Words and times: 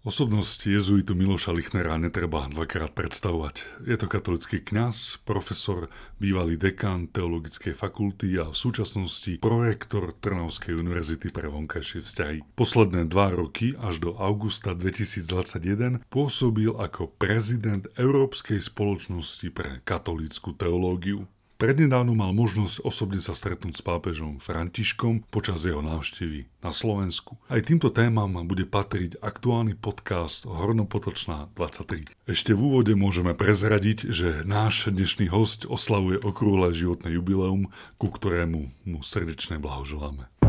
Osobnosť 0.00 0.72
jezuitu 0.72 1.12
Miloša 1.12 1.52
Lichnera 1.52 2.00
netreba 2.00 2.48
dvakrát 2.48 2.96
predstavovať. 2.96 3.84
Je 3.84 4.00
to 4.00 4.08
katolický 4.08 4.64
kňaz, 4.64 5.20
profesor, 5.28 5.92
bývalý 6.16 6.56
dekán 6.56 7.04
Teologickej 7.12 7.76
fakulty 7.76 8.32
a 8.40 8.48
v 8.48 8.56
súčasnosti 8.56 9.36
prorektor 9.44 10.16
Trnavskej 10.16 10.72
univerzity 10.72 11.28
pre 11.28 11.52
vonkajšie 11.52 12.00
vzťahy. 12.00 12.38
Posledné 12.56 13.12
dva 13.12 13.28
roky 13.28 13.76
až 13.76 14.00
do 14.00 14.16
augusta 14.16 14.72
2021 14.72 16.00
pôsobil 16.08 16.72
ako 16.72 17.12
prezident 17.20 17.84
Európskej 18.00 18.56
spoločnosti 18.56 19.52
pre 19.52 19.84
katolícku 19.84 20.56
teológiu. 20.56 21.28
Prednedávno 21.60 22.16
mal 22.16 22.32
možnosť 22.32 22.88
osobne 22.88 23.20
sa 23.20 23.36
stretnúť 23.36 23.76
s 23.76 23.84
pápežom 23.84 24.40
Františkom 24.40 25.28
počas 25.28 25.60
jeho 25.60 25.84
návštevy 25.84 26.48
na 26.64 26.72
Slovensku. 26.72 27.36
Aj 27.52 27.60
týmto 27.60 27.92
témam 27.92 28.32
bude 28.48 28.64
patriť 28.64 29.20
aktuálny 29.20 29.76
podcast 29.76 30.48
Hornopotočná 30.48 31.52
23. 31.52 32.16
Ešte 32.24 32.56
v 32.56 32.60
úvode 32.64 32.96
môžeme 32.96 33.36
prezradiť, 33.36 34.08
že 34.08 34.40
náš 34.48 34.88
dnešný 34.88 35.28
host 35.28 35.68
oslavuje 35.68 36.24
okrúhle 36.24 36.72
životné 36.72 37.12
jubileum, 37.20 37.68
ku 38.00 38.08
ktorému 38.08 38.72
mu 38.88 38.98
srdečne 39.04 39.60
blahoželáme. 39.60 40.39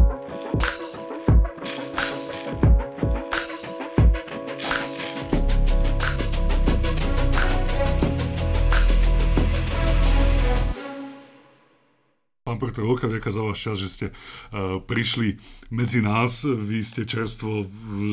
Porter, 12.62 12.86
veľká 12.86 13.10
vďaka 13.10 13.30
za 13.34 13.42
váš 13.42 13.60
čas, 13.66 13.76
že 13.82 13.90
ste 13.90 14.08
uh, 14.14 14.78
prišli 14.86 15.42
medzi 15.74 16.06
nás. 16.06 16.46
Vy 16.46 16.86
ste 16.86 17.10
čerstvo, 17.10 17.66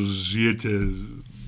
žijete 0.08 0.88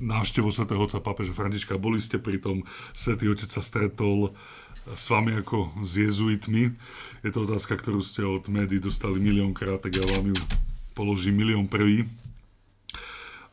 návštevu 0.04 0.52
svätého 0.52 0.84
Otca 0.84 1.00
pápeža 1.00 1.32
Františka. 1.32 1.80
Boli 1.80 1.96
ste 1.96 2.20
pri 2.20 2.36
tom, 2.36 2.68
Svetý 2.92 3.32
Otec 3.32 3.48
sa 3.48 3.64
stretol 3.64 4.36
s 4.84 5.08
vami 5.08 5.32
ako 5.40 5.72
s 5.80 5.96
jezuitmi. 5.96 6.76
Je 7.24 7.30
to 7.32 7.48
otázka, 7.48 7.80
ktorú 7.80 8.04
ste 8.04 8.20
od 8.20 8.44
médií 8.52 8.84
dostali 8.84 9.16
miliónkrát, 9.16 9.80
tak 9.80 9.96
ja 9.96 10.04
vám 10.04 10.36
ju 10.36 10.38
položím 10.92 11.40
milión 11.40 11.72
prvý. 11.72 12.04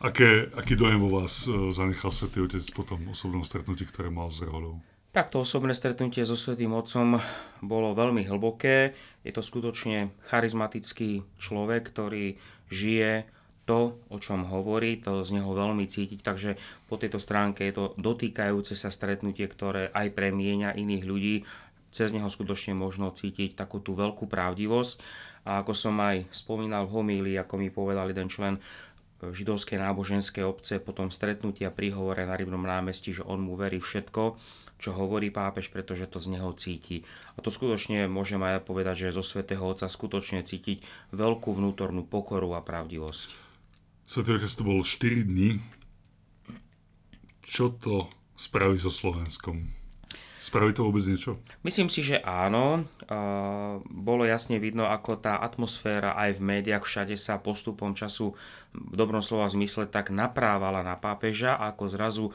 Aké, 0.03 0.51
aký 0.53 0.75
dojem 0.75 0.99
vo 0.99 1.23
vás 1.23 1.47
uh, 1.47 1.71
zanechal 1.71 2.11
Svetý 2.11 2.43
Otec 2.43 2.67
po 2.75 2.83
tom 2.83 3.07
osobnom 3.07 3.47
stretnutí, 3.47 3.87
ktoré 3.87 4.11
mal 4.11 4.27
s 4.27 4.43
Reholou? 4.43 4.83
Takto 5.17 5.41
osobné 5.41 5.73
stretnutie 5.73 6.21
so 6.29 6.37
Svetým 6.37 6.77
Otcom 6.77 7.17
bolo 7.65 7.97
veľmi 7.97 8.29
hlboké. 8.29 8.93
Je 9.25 9.33
to 9.33 9.41
skutočne 9.41 10.13
charizmatický 10.29 11.25
človek, 11.41 11.89
ktorý 11.89 12.37
žije 12.69 13.25
to, 13.65 13.97
o 14.13 14.17
čom 14.21 14.45
hovorí, 14.45 15.01
to 15.01 15.25
z 15.25 15.41
neho 15.41 15.49
veľmi 15.57 15.89
cítiť, 15.89 16.21
takže 16.21 16.61
po 16.85 17.01
tejto 17.01 17.17
stránke 17.17 17.65
je 17.65 17.73
to 17.73 17.85
dotýkajúce 17.97 18.77
sa 18.77 18.93
stretnutie, 18.93 19.49
ktoré 19.49 19.89
aj 19.89 20.13
premieňa 20.13 20.77
iných 20.77 21.03
ľudí. 21.09 21.35
Cez 21.89 22.13
neho 22.13 22.29
skutočne 22.29 22.77
možno 22.77 23.09
cítiť 23.09 23.57
takú 23.57 23.81
tú 23.81 23.97
veľkú 23.97 24.29
pravdivosť. 24.29 25.01
A 25.49 25.65
ako 25.65 25.73
som 25.73 25.97
aj 25.97 26.29
spomínal 26.29 26.85
v 26.85 26.93
homílii, 26.93 27.41
ako 27.41 27.57
mi 27.57 27.73
povedal 27.73 28.13
jeden 28.13 28.29
člen 28.29 28.61
židovskej 29.17 29.81
náboženskej 29.81 30.45
obce 30.45 30.77
po 30.77 30.93
tom 30.93 31.09
stretnutí 31.09 31.65
a 31.65 31.73
príhovore 31.73 32.21
na 32.29 32.37
Rybnom 32.37 32.61
námestí, 32.61 33.17
že 33.17 33.25
on 33.25 33.41
mu 33.41 33.57
verí 33.57 33.81
všetko, 33.81 34.37
čo 34.77 34.93
hovorí 34.93 35.33
pápež, 35.33 35.73
pretože 35.73 36.05
to 36.05 36.21
z 36.21 36.37
neho 36.37 36.53
cíti. 36.53 37.01
A 37.33 37.41
to 37.41 37.49
skutočne 37.49 38.05
môžem 38.05 38.41
aj 38.45 38.61
povedať, 38.61 39.09
že 39.09 39.17
zo 39.17 39.25
svätého 39.25 39.65
Otca 39.65 39.89
skutočne 39.89 40.45
cítiť 40.45 40.85
veľkú 41.13 41.49
vnútornú 41.57 42.05
pokoru 42.05 42.53
a 42.53 42.61
pravdivosť. 42.61 43.33
Svetý 44.05 44.37
Otec 44.37 44.51
to 44.53 44.63
bol 44.63 44.79
4 44.85 45.25
dní. 45.25 45.59
Čo 47.41 47.73
to 47.73 48.07
spraví 48.37 48.77
so 48.77 48.93
Slovenskom? 48.93 49.73
Spraví 50.37 50.71
to 50.71 50.87
vôbec 50.87 51.03
niečo? 51.03 51.43
Myslím 51.65 51.91
si, 51.91 52.05
že 52.05 52.23
áno. 52.23 52.87
Bolo 53.83 54.23
jasne 54.23 54.63
vidno, 54.63 54.87
ako 54.87 55.19
tá 55.19 55.41
atmosféra 55.43 56.15
aj 56.15 56.39
v 56.39 56.45
médiách 56.55 56.87
všade 56.87 57.19
sa 57.19 57.41
postupom 57.41 57.91
času 57.91 58.31
v 58.71 58.95
dobrom 58.95 59.25
slova 59.25 59.49
zmysle 59.49 59.89
tak 59.89 60.13
naprávala 60.13 60.85
na 60.85 60.95
pápeža, 60.95 61.57
ako 61.57 61.83
zrazu 61.89 62.25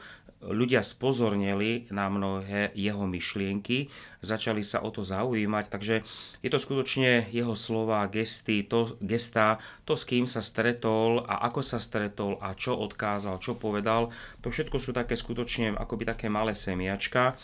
ľudia 0.49 0.83
spozornili 0.83 1.87
na 1.93 2.11
mnohé 2.11 2.75
jeho 2.75 3.07
myšlienky, 3.07 3.87
začali 4.19 4.63
sa 4.63 4.83
o 4.83 4.91
to 4.91 5.07
zaujímať, 5.07 5.65
takže 5.71 5.95
je 6.43 6.49
to 6.51 6.59
skutočne 6.59 7.31
jeho 7.31 7.55
slova, 7.55 8.03
gesty, 8.11 8.67
to, 8.67 8.99
gestá, 8.99 9.63
to 9.87 9.95
s 9.95 10.03
kým 10.03 10.27
sa 10.27 10.43
stretol 10.43 11.23
a 11.23 11.47
ako 11.47 11.61
sa 11.63 11.79
stretol 11.79 12.39
a 12.43 12.51
čo 12.55 12.75
odkázal, 12.75 13.39
čo 13.39 13.55
povedal, 13.55 14.11
to 14.43 14.51
všetko 14.51 14.77
sú 14.79 14.91
také 14.91 15.15
skutočne 15.15 15.75
akoby 15.79 16.03
také 16.07 16.27
malé 16.27 16.51
semiačka 16.51 17.39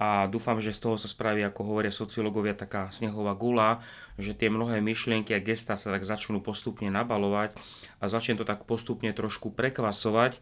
a 0.00 0.24
dúfam, 0.32 0.56
že 0.56 0.72
z 0.72 0.80
toho 0.80 0.96
sa 0.96 1.12
spraví, 1.12 1.44
ako 1.44 1.60
hovoria 1.60 1.92
sociológovia, 1.92 2.56
taká 2.56 2.88
snehová 2.88 3.36
gula, 3.36 3.84
že 4.16 4.32
tie 4.32 4.48
mnohé 4.48 4.80
myšlienky 4.80 5.36
a 5.36 5.44
gesta 5.44 5.76
sa 5.76 5.92
tak 5.92 6.08
začnú 6.08 6.40
postupne 6.40 6.88
nabalovať 6.88 7.52
a 8.00 8.08
začne 8.08 8.40
to 8.40 8.48
tak 8.48 8.64
postupne 8.64 9.12
trošku 9.12 9.52
prekvasovať 9.52 10.40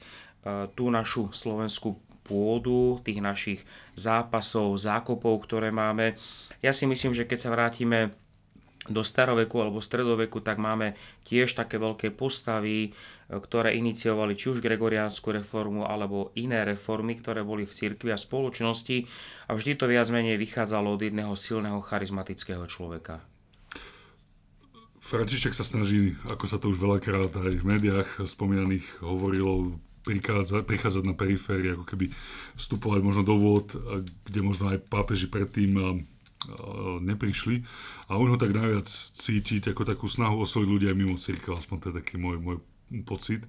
tú 0.74 0.88
našu 0.88 1.30
slovenskú 1.34 1.98
pôdu, 2.28 3.00
tých 3.00 3.24
našich 3.24 3.60
zápasov, 3.96 4.76
zákopov, 4.76 5.48
ktoré 5.48 5.72
máme. 5.72 6.20
Ja 6.60 6.76
si 6.76 6.84
myslím, 6.84 7.16
že 7.16 7.24
keď 7.24 7.38
sa 7.40 7.52
vrátime 7.54 8.12
do 8.88 9.04
staroveku 9.04 9.60
alebo 9.60 9.84
stredoveku, 9.84 10.40
tak 10.40 10.56
máme 10.56 10.96
tiež 11.28 11.52
také 11.56 11.76
veľké 11.76 12.12
postavy, 12.16 12.96
ktoré 13.28 13.76
iniciovali 13.76 14.32
či 14.32 14.56
už 14.56 14.64
gregoriánsku 14.64 15.28
reformu 15.28 15.84
alebo 15.84 16.32
iné 16.36 16.64
reformy, 16.64 17.20
ktoré 17.20 17.44
boli 17.44 17.68
v 17.68 17.76
cirkvi 17.76 18.16
a 18.16 18.18
spoločnosti 18.20 19.04
a 19.48 19.52
vždy 19.52 19.72
to 19.76 19.84
viac 19.84 20.08
menej 20.08 20.40
vychádzalo 20.40 20.96
od 20.96 21.00
jedného 21.04 21.36
silného 21.36 21.80
charizmatického 21.84 22.64
človeka. 22.64 23.20
František 25.04 25.56
sa 25.56 25.64
snaží, 25.64 26.16
ako 26.28 26.44
sa 26.44 26.60
to 26.60 26.68
už 26.72 26.80
veľakrát 26.84 27.32
aj 27.32 27.52
v 27.60 27.64
médiách 27.64 28.28
spomínaných 28.28 29.04
hovorilo, 29.04 29.80
prichádzať, 30.04 30.62
prichádzať 30.66 31.04
na 31.06 31.14
periférii, 31.14 31.74
ako 31.74 31.84
keby 31.88 32.10
vstupovať 32.58 33.00
možno 33.02 33.22
do 33.26 33.34
vôd, 33.38 33.74
kde 34.26 34.40
možno 34.42 34.70
aj 34.74 34.86
pápeži 34.86 35.26
predtým 35.30 36.04
neprišli. 37.02 37.66
A 38.06 38.16
on 38.16 38.30
ho 38.30 38.38
tak 38.38 38.54
najviac 38.54 38.86
cítiť 39.18 39.74
ako 39.74 39.82
takú 39.82 40.06
snahu 40.06 40.38
osloviť 40.42 40.68
ľudia 40.70 40.88
aj 40.94 40.98
mimo 40.98 41.18
církev, 41.18 41.58
aspoň 41.58 41.76
to 41.78 41.86
je 41.90 41.98
taký 41.98 42.14
môj, 42.14 42.38
môj 42.38 42.58
pocit. 43.02 43.42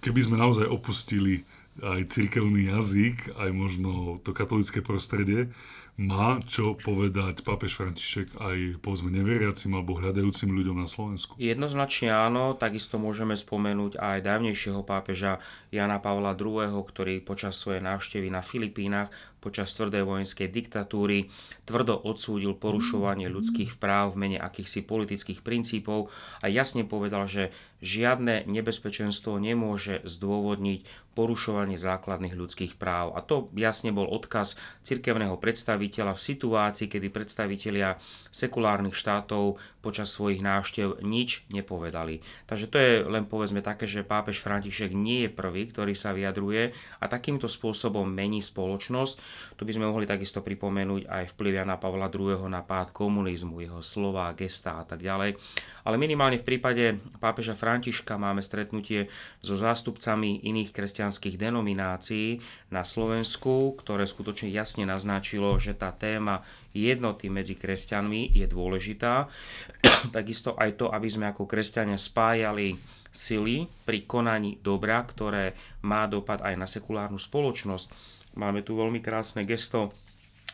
Keby 0.00 0.20
sme 0.24 0.40
naozaj 0.40 0.66
opustili 0.66 1.44
aj 1.82 2.06
cirkevný 2.10 2.70
jazyk, 2.70 3.34
aj 3.34 3.50
možno 3.50 4.22
to 4.22 4.30
katolické 4.30 4.78
prostredie, 4.78 5.50
má 5.94 6.42
čo 6.42 6.74
povedať 6.74 7.46
pápež 7.46 7.78
František 7.78 8.34
aj 8.42 8.82
povedzme 8.82 9.14
neveriacim 9.14 9.78
alebo 9.78 9.94
hľadajúcim 9.94 10.50
ľuďom 10.50 10.82
na 10.82 10.90
Slovensku? 10.90 11.38
Jednoznačne 11.38 12.10
áno, 12.10 12.58
takisto 12.58 12.98
môžeme 12.98 13.38
spomenúť 13.38 14.02
aj 14.02 14.26
dávnejšieho 14.26 14.82
pápeža 14.82 15.38
Jana 15.70 16.02
Pavla 16.02 16.34
II., 16.34 16.74
ktorý 16.82 17.22
počas 17.22 17.54
svojej 17.54 17.78
návštevy 17.78 18.26
na 18.26 18.42
Filipínach 18.42 19.14
počas 19.44 19.76
tvrdej 19.76 20.08
vojenskej 20.08 20.48
diktatúry 20.48 21.28
tvrdo 21.68 22.00
odsúdil 22.00 22.56
porušovanie 22.56 23.28
ľudských 23.28 23.76
práv 23.76 24.16
v 24.16 24.20
mene 24.24 24.38
akýchsi 24.40 24.88
politických 24.88 25.44
princípov 25.44 26.08
a 26.40 26.48
jasne 26.48 26.88
povedal, 26.88 27.28
že 27.28 27.52
žiadne 27.84 28.48
nebezpečenstvo 28.48 29.36
nemôže 29.36 30.00
zdôvodniť 30.08 31.12
porušovanie 31.12 31.76
základných 31.76 32.32
ľudských 32.32 32.80
práv. 32.80 33.12
A 33.12 33.20
to 33.20 33.52
jasne 33.52 33.92
bol 33.92 34.08
odkaz 34.08 34.56
cirkevného 34.80 35.36
predstaviteľa 35.84 36.16
v 36.16 36.26
situácii, 36.32 36.86
kedy 36.88 37.06
predstavitelia 37.12 38.00
sekulárnych 38.32 38.96
štátov 38.96 39.60
počas 39.84 40.16
svojich 40.16 40.40
návštev 40.40 41.04
nič 41.04 41.44
nepovedali. 41.52 42.24
Takže 42.48 42.66
to 42.72 42.76
je 42.80 42.92
len 43.04 43.28
povedzme 43.28 43.60
také, 43.60 43.84
že 43.84 44.00
pápež 44.00 44.40
František 44.40 44.96
nie 44.96 45.28
je 45.28 45.30
prvý, 45.30 45.68
ktorý 45.68 45.92
sa 45.92 46.16
vyjadruje 46.16 46.72
a 46.72 47.04
takýmto 47.04 47.52
spôsobom 47.52 48.08
mení 48.08 48.40
spoločnosť. 48.40 49.20
Tu 49.54 49.62
by 49.62 49.72
sme 49.74 49.86
mohli 49.86 50.04
takisto 50.04 50.42
pripomenúť 50.42 51.06
aj 51.06 51.24
vplyv 51.34 51.62
Jana 51.62 51.78
Pavla 51.78 52.10
II. 52.10 52.50
na 52.50 52.66
pád 52.66 52.90
komunizmu, 52.90 53.62
jeho 53.62 53.80
slova, 53.80 54.34
gestá 54.34 54.82
a 54.82 54.84
tak 54.84 54.98
ďalej. 54.98 55.38
Ale 55.84 55.96
minimálne 56.00 56.40
v 56.40 56.48
prípade 56.48 56.98
pápeža 57.22 57.54
Františka 57.54 58.18
máme 58.18 58.42
stretnutie 58.42 59.06
so 59.44 59.54
zástupcami 59.54 60.42
iných 60.48 60.74
kresťanských 60.74 61.38
denominácií 61.38 62.42
na 62.74 62.82
Slovensku, 62.82 63.78
ktoré 63.78 64.08
skutočne 64.08 64.50
jasne 64.50 64.82
naznačilo, 64.88 65.54
že 65.62 65.78
tá 65.78 65.94
téma 65.94 66.42
jednoty 66.74 67.30
medzi 67.30 67.54
kresťanmi 67.54 68.34
je 68.34 68.46
dôležitá. 68.50 69.30
Takisto 70.16 70.58
aj 70.58 70.80
to, 70.80 70.86
aby 70.90 71.06
sme 71.06 71.30
ako 71.30 71.46
kresťania 71.46 72.00
spájali 72.00 72.74
sily 73.14 73.70
pri 73.86 74.10
konaní 74.10 74.58
dobra, 74.58 74.98
ktoré 75.06 75.54
má 75.86 76.10
dopad 76.10 76.42
aj 76.42 76.54
na 76.58 76.66
sekulárnu 76.66 77.22
spoločnosť 77.22 78.14
Máme 78.34 78.66
tu 78.66 78.74
veľmi 78.74 78.98
krásne 78.98 79.46
gesto 79.46 79.94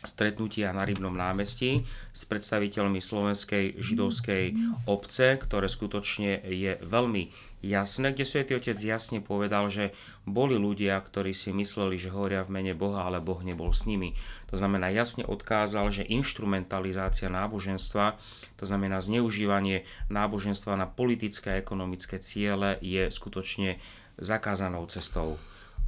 stretnutia 0.01 0.73
na 0.73 0.81
Rybnom 0.81 1.13
námestí 1.13 1.85
s 2.09 2.25
predstaviteľmi 2.25 2.97
slovenskej 2.97 3.77
židovskej 3.77 4.43
obce, 4.89 5.37
ktoré 5.37 5.69
skutočne 5.69 6.41
je 6.41 6.81
veľmi 6.81 7.29
jasné, 7.61 8.09
kde 8.09 8.25
Svetý 8.25 8.57
Otec 8.57 8.77
jasne 8.81 9.21
povedal, 9.21 9.69
že 9.69 9.93
boli 10.25 10.57
ľudia, 10.57 10.97
ktorí 10.97 11.37
si 11.37 11.53
mysleli, 11.53 12.01
že 12.01 12.09
hovoria 12.09 12.41
v 12.41 12.53
mene 12.53 12.73
Boha, 12.73 13.05
ale 13.05 13.21
Boh 13.21 13.37
nebol 13.45 13.69
s 13.69 13.85
nimi. 13.85 14.17
To 14.49 14.57
znamená, 14.57 14.89
jasne 14.89 15.21
odkázal, 15.21 15.93
že 15.93 16.09
instrumentalizácia 16.09 17.29
náboženstva, 17.29 18.17
to 18.57 18.65
znamená 18.65 19.05
zneužívanie 19.05 19.85
náboženstva 20.09 20.73
na 20.81 20.89
politické 20.89 21.53
a 21.53 21.61
ekonomické 21.61 22.17
ciele 22.17 22.81
je 22.81 23.05
skutočne 23.13 23.77
zakázanou 24.17 24.85
cestou 24.89 25.37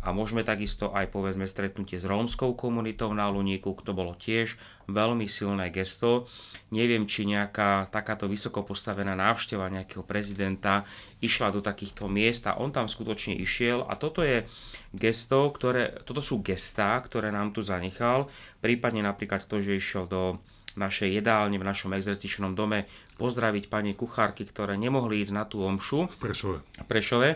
a 0.04 0.12
môžeme 0.12 0.44
takisto 0.44 0.92
aj 0.92 1.08
povedzme 1.10 1.48
stretnutie 1.48 1.96
s 1.96 2.04
rómskou 2.04 2.54
komunitou 2.60 3.16
na 3.16 3.32
Luníku, 3.32 3.72
to 3.82 3.96
bolo 3.96 4.20
tiež 4.20 4.60
veľmi 4.92 5.32
silné 5.32 5.72
gesto. 5.72 6.28
Neviem, 6.76 7.08
či 7.08 7.24
nejaká 7.24 7.88
takáto 7.88 8.28
vysoko 8.28 8.68
postavená 8.68 9.16
návšteva 9.16 9.72
nejakého 9.72 10.04
prezidenta 10.04 10.84
išla 11.24 11.56
do 11.56 11.64
takýchto 11.64 12.12
miest 12.12 12.44
a 12.52 12.60
on 12.60 12.76
tam 12.76 12.92
skutočne 12.92 13.40
išiel 13.40 13.88
a 13.88 13.96
toto 13.96 14.20
je 14.28 14.44
gesto, 14.92 15.48
ktoré, 15.56 16.04
toto 16.04 16.20
sú 16.20 16.44
gestá, 16.44 17.00
ktoré 17.00 17.32
nám 17.32 17.56
tu 17.56 17.64
zanechal, 17.64 18.28
prípadne 18.60 19.08
napríklad 19.08 19.48
to, 19.48 19.64
že 19.64 19.80
išiel 19.80 20.04
do 20.06 20.44
našej 20.74 21.22
jedálne 21.22 21.56
v 21.62 21.68
našom 21.70 21.94
exercičnom 21.94 22.58
dome 22.58 22.90
pozdraviť 23.22 23.70
pani 23.70 23.94
kuchárky, 23.94 24.44
ktoré 24.44 24.74
nemohli 24.74 25.22
ísť 25.22 25.34
na 25.34 25.46
tú 25.46 25.62
omšu. 25.62 26.10
V 26.10 26.18
Prešove. 26.18 26.58
V 26.66 26.86
Prešove 26.90 27.30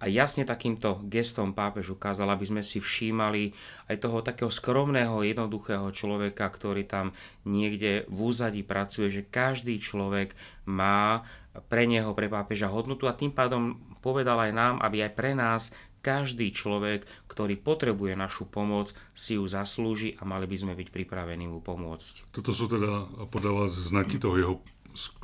a 0.00 0.08
jasne 0.08 0.48
takýmto 0.48 1.04
gestom 1.12 1.52
pápež 1.52 1.92
ukázal, 1.92 2.32
aby 2.32 2.48
sme 2.48 2.62
si 2.64 2.80
všímali 2.80 3.52
aj 3.92 3.96
toho 4.00 4.24
takého 4.24 4.48
skromného, 4.48 5.20
jednoduchého 5.20 5.92
človeka, 5.92 6.48
ktorý 6.48 6.88
tam 6.88 7.12
niekde 7.44 8.08
v 8.08 8.18
úzadí 8.32 8.64
pracuje, 8.64 9.12
že 9.12 9.28
každý 9.28 9.76
človek 9.76 10.32
má 10.64 11.28
pre 11.68 11.84
neho, 11.84 12.16
pre 12.16 12.32
pápeža 12.32 12.72
hodnotu 12.72 13.04
a 13.04 13.16
tým 13.16 13.36
pádom 13.36 13.76
povedal 14.00 14.40
aj 14.40 14.52
nám, 14.56 14.74
aby 14.80 15.04
aj 15.04 15.12
pre 15.12 15.36
nás 15.36 15.76
každý 16.00 16.48
človek, 16.56 17.04
ktorý 17.28 17.60
potrebuje 17.60 18.16
našu 18.16 18.48
pomoc, 18.48 18.96
si 19.12 19.36
ju 19.36 19.44
zaslúži 19.44 20.16
a 20.16 20.24
mali 20.24 20.48
by 20.48 20.56
sme 20.56 20.72
byť 20.72 20.88
pripravení 20.88 21.44
mu 21.44 21.60
pomôcť. 21.60 22.32
Toto 22.32 22.56
sú 22.56 22.72
teda 22.72 23.04
podľa 23.28 23.52
vás 23.64 23.72
znaky 23.76 24.16
toho 24.16 24.36
jeho 24.40 24.54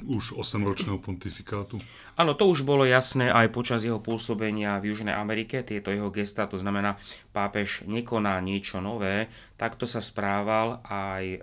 už 0.07 0.39
8-ročného 0.39 1.03
pontifikátu? 1.03 1.83
Áno, 2.17 2.33
to 2.33 2.49
už 2.49 2.65
bolo 2.65 2.89
jasné 2.89 3.29
aj 3.29 3.53
počas 3.53 3.85
jeho 3.85 4.01
pôsobenia 4.01 4.81
v 4.81 4.95
Južnej 4.95 5.13
Amerike, 5.13 5.61
tieto 5.61 5.93
jeho 5.93 6.09
gesta, 6.09 6.49
to 6.49 6.57
znamená, 6.57 6.97
pápež 7.35 7.85
nekoná 7.85 8.41
niečo 8.41 8.81
nové, 8.81 9.29
takto 9.61 9.85
sa 9.85 10.01
správal 10.01 10.81
aj 10.87 11.25
e, 11.29 11.39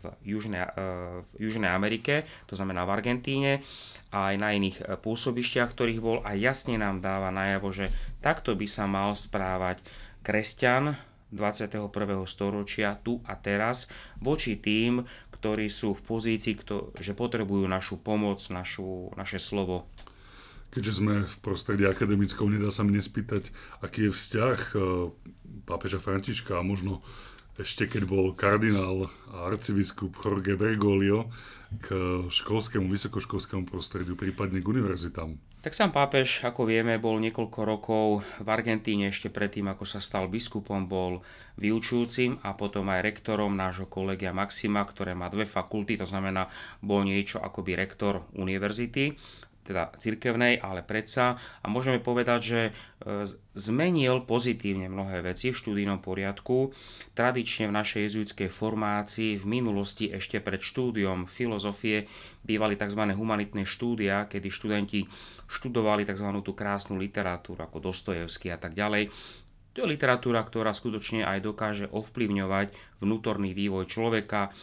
v 0.00 0.04
Južnej, 0.24 0.64
e, 0.64 0.72
v 1.28 1.40
Južnej 1.44 1.68
Amerike, 1.68 2.24
to 2.48 2.56
znamená 2.56 2.88
v 2.88 2.94
Argentíne, 2.96 3.60
aj 4.14 4.34
na 4.40 4.56
iných 4.56 4.80
e, 4.80 4.84
pôsobišťach, 4.96 5.74
ktorých 5.74 6.00
bol 6.00 6.18
a 6.24 6.32
jasne 6.32 6.80
nám 6.80 7.04
dáva 7.04 7.28
najavo, 7.28 7.68
že 7.74 7.92
takto 8.24 8.56
by 8.56 8.64
sa 8.64 8.88
mal 8.88 9.12
správať 9.12 9.84
kresťan 10.24 10.96
21. 11.34 11.90
storočia 12.24 12.96
tu 13.02 13.18
a 13.26 13.34
teraz 13.34 13.90
voči 14.22 14.56
tým, 14.56 15.02
ktorí 15.34 15.68
sú 15.68 15.92
v 15.92 16.02
pozícii, 16.06 16.56
že 16.96 17.12
potrebujú 17.12 17.68
našu 17.68 18.00
pomoc, 18.00 18.40
našu, 18.48 19.12
naše 19.18 19.42
slovo. 19.42 19.90
Keďže 20.72 20.92
sme 20.94 21.14
v 21.22 21.36
prostredí 21.38 21.84
akademickom, 21.86 22.50
nedá 22.50 22.72
sa 22.72 22.82
mi 22.82 22.98
nespýtať, 22.98 23.54
aký 23.78 24.10
je 24.10 24.16
vzťah 24.16 24.58
e, 24.58 24.76
pápeža 25.70 26.02
Františka 26.02 26.58
a 26.58 26.66
možno 26.66 27.04
ešte 27.54 27.86
keď 27.86 28.02
bol 28.10 28.34
kardinál 28.34 29.06
a 29.30 29.46
arcibiskup 29.46 30.18
Jorge 30.18 30.58
Bergoglio 30.58 31.30
k 31.78 31.94
školskému, 32.26 32.90
vysokoškolskému 32.90 33.70
prostrediu, 33.70 34.18
prípadne 34.18 34.58
k 34.58 34.66
univerzitám. 34.66 35.38
Tak 35.64 35.72
sám 35.72 35.96
pápež, 35.96 36.44
ako 36.44 36.68
vieme, 36.68 37.00
bol 37.00 37.16
niekoľko 37.16 37.60
rokov 37.64 38.20
v 38.36 38.48
Argentíne 38.52 39.08
ešte 39.08 39.32
predtým, 39.32 39.64
ako 39.72 39.88
sa 39.88 39.96
stal 39.96 40.28
biskupom, 40.28 40.84
bol 40.84 41.24
vyučujúcim 41.56 42.36
a 42.44 42.52
potom 42.52 42.92
aj 42.92 43.00
rektorom 43.00 43.56
nášho 43.56 43.88
kolegia 43.88 44.36
Maxima, 44.36 44.84
ktoré 44.84 45.16
má 45.16 45.32
dve 45.32 45.48
fakulty, 45.48 45.96
to 45.96 46.04
znamená, 46.04 46.52
bol 46.84 47.00
niečo 47.00 47.40
akoby 47.40 47.80
rektor 47.80 48.28
univerzity 48.36 49.16
teda 49.64 49.96
cirkevnej, 49.96 50.60
ale 50.60 50.84
predsa. 50.84 51.40
A 51.64 51.66
môžeme 51.66 51.98
povedať, 51.98 52.40
že 52.44 52.60
e, 52.68 52.72
zmenil 53.56 54.28
pozitívne 54.28 54.92
mnohé 54.92 55.24
veci 55.24 55.50
v 55.50 55.58
štúdijnom 55.58 56.04
poriadku. 56.04 56.76
Tradične 57.16 57.72
v 57.72 57.76
našej 57.80 58.00
jezuitskej 58.12 58.52
formácii 58.52 59.40
v 59.40 59.44
minulosti 59.48 60.12
ešte 60.12 60.44
pred 60.44 60.60
štúdiom 60.60 61.24
filozofie 61.24 62.04
bývali 62.44 62.76
tzv. 62.76 63.00
humanitné 63.16 63.64
štúdia, 63.64 64.28
kedy 64.28 64.52
študenti 64.52 65.08
študovali 65.48 66.04
tzv. 66.04 66.28
tú 66.44 66.52
krásnu 66.52 67.00
literatúru 67.00 67.64
ako 67.64 67.90
Dostojevský 67.90 68.52
a 68.52 68.58
tak 68.60 68.76
ďalej. 68.76 69.08
To 69.74 69.82
je 69.82 69.90
literatúra, 69.90 70.38
ktorá 70.46 70.70
skutočne 70.70 71.26
aj 71.26 71.42
dokáže 71.42 71.90
ovplyvňovať 71.90 72.70
vnútorný 73.02 73.58
vývoj 73.58 73.90
človeka, 73.90 74.54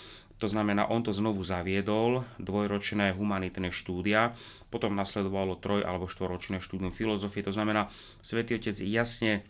to 0.41 0.49
znamená, 0.49 0.89
on 0.89 1.05
to 1.05 1.13
znovu 1.13 1.45
zaviedol, 1.45 2.25
dvojročné 2.41 3.13
humanitné 3.13 3.69
štúdia, 3.69 4.33
potom 4.73 4.97
nasledovalo 4.97 5.61
troj- 5.61 5.85
alebo 5.85 6.09
štvoročné 6.09 6.57
štúdium 6.57 6.89
filozofie. 6.89 7.45
To 7.45 7.53
znamená, 7.53 7.93
Svetý 8.25 8.57
Otec 8.57 8.73
jasne 8.81 9.45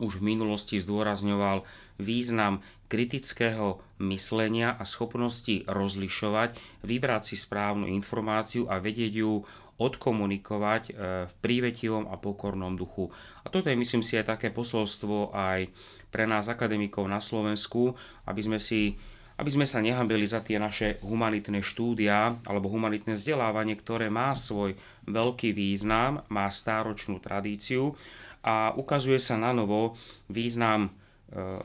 už 0.00 0.18
v 0.18 0.34
minulosti 0.34 0.80
zdôrazňoval 0.80 1.62
význam 2.00 2.64
kritického 2.88 3.84
myslenia 4.02 4.74
a 4.74 4.82
schopnosti 4.88 5.62
rozlišovať, 5.68 6.56
vybrať 6.82 7.22
si 7.28 7.36
správnu 7.38 7.86
informáciu 7.92 8.66
a 8.66 8.80
vedieť 8.80 9.12
ju 9.20 9.44
odkomunikovať 9.74 10.82
e, 10.88 10.92
v 11.26 11.34
prívetivom 11.42 12.06
a 12.06 12.14
pokornom 12.16 12.78
duchu. 12.78 13.10
A 13.42 13.50
toto 13.50 13.66
je, 13.66 13.76
myslím 13.78 14.06
si, 14.06 14.14
aj 14.14 14.38
také 14.38 14.48
posolstvo 14.54 15.34
aj 15.34 15.70
pre 16.14 16.30
nás 16.30 16.46
akademikov 16.46 17.10
na 17.10 17.18
Slovensku, 17.18 17.98
aby 18.30 18.40
sme 18.40 18.58
si 18.62 18.94
aby 19.34 19.50
sme 19.50 19.66
sa 19.66 19.82
nehambili 19.82 20.30
za 20.30 20.38
tie 20.46 20.62
naše 20.62 21.02
humanitné 21.02 21.58
štúdia 21.58 22.38
alebo 22.46 22.70
humanitné 22.70 23.18
vzdelávanie, 23.18 23.74
ktoré 23.74 24.06
má 24.06 24.30
svoj 24.38 24.78
veľký 25.10 25.50
význam, 25.50 26.22
má 26.30 26.46
stáročnú 26.46 27.18
tradíciu 27.18 27.98
a 28.46 28.70
ukazuje 28.78 29.18
sa 29.18 29.34
na 29.34 29.50
novo 29.50 29.98
význam 30.30 30.86
e, 30.86 31.60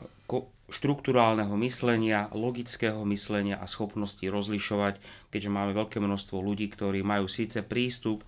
štruktúrálneho 0.70 1.54
myslenia, 1.66 2.30
logického 2.30 3.02
myslenia 3.06 3.58
a 3.58 3.66
schopnosti 3.66 4.22
rozlišovať, 4.22 5.02
keďže 5.34 5.50
máme 5.50 5.74
veľké 5.74 5.98
množstvo 5.98 6.38
ľudí, 6.38 6.70
ktorí 6.70 7.02
majú 7.02 7.26
síce 7.26 7.66
prístup 7.66 8.22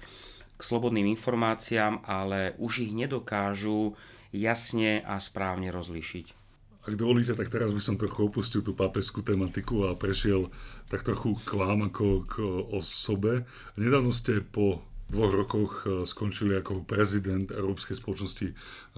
k 0.59 0.61
slobodným 0.63 1.07
informáciám, 1.15 2.03
ale 2.07 2.55
už 2.59 2.91
ich 2.91 2.93
nedokážu 2.95 3.95
jasne 4.35 5.03
a 5.07 5.19
správne 5.23 5.71
rozlišiť. 5.71 6.42
Ak 6.83 6.99
dovolíte, 6.99 7.39
tak 7.39 7.47
teraz 7.47 7.71
by 7.71 7.79
som 7.79 7.95
trochu 7.95 8.27
opustil 8.27 8.67
tú 8.67 8.75
pápežskú 8.75 9.23
tematiku 9.23 9.87
a 9.87 9.95
prešiel 9.95 10.51
tak 10.91 11.07
trochu 11.07 11.39
k 11.47 11.55
vám 11.55 11.87
ako 11.87 12.27
k 12.27 12.43
osobe. 12.75 13.47
Nedávno 13.79 14.11
ste 14.11 14.43
po 14.43 14.83
dvoch 15.07 15.31
rokoch 15.31 15.73
e, 15.85 16.09
skončili 16.09 16.59
ako 16.59 16.83
prezident 16.83 17.47
Európskej 17.53 17.95
spoločnosti 17.95 18.47
e, 18.51 18.55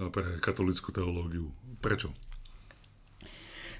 pre 0.09 0.41
katolickú 0.41 0.95
teológiu. 0.95 1.51
Prečo? 1.83 2.09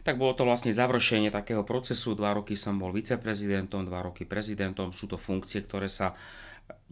Tak 0.05 0.21
bolo 0.21 0.37
to 0.37 0.45
vlastne 0.45 0.69
završenie 0.69 1.33
takého 1.33 1.65
procesu. 1.65 2.13
Dva 2.13 2.37
roky 2.37 2.53
som 2.53 2.77
bol 2.77 2.93
viceprezidentom, 2.93 3.89
dva 3.89 4.05
roky 4.05 4.21
prezidentom. 4.21 4.93
Sú 4.93 5.09
to 5.09 5.17
funkcie, 5.17 5.65
ktoré 5.65 5.89
sa 5.89 6.13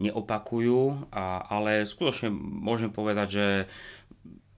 neopakujú, 0.02 1.10
a, 1.14 1.46
ale 1.46 1.86
skutočne 1.86 2.30
môžem 2.34 2.90
povedať, 2.90 3.28
že 3.30 3.46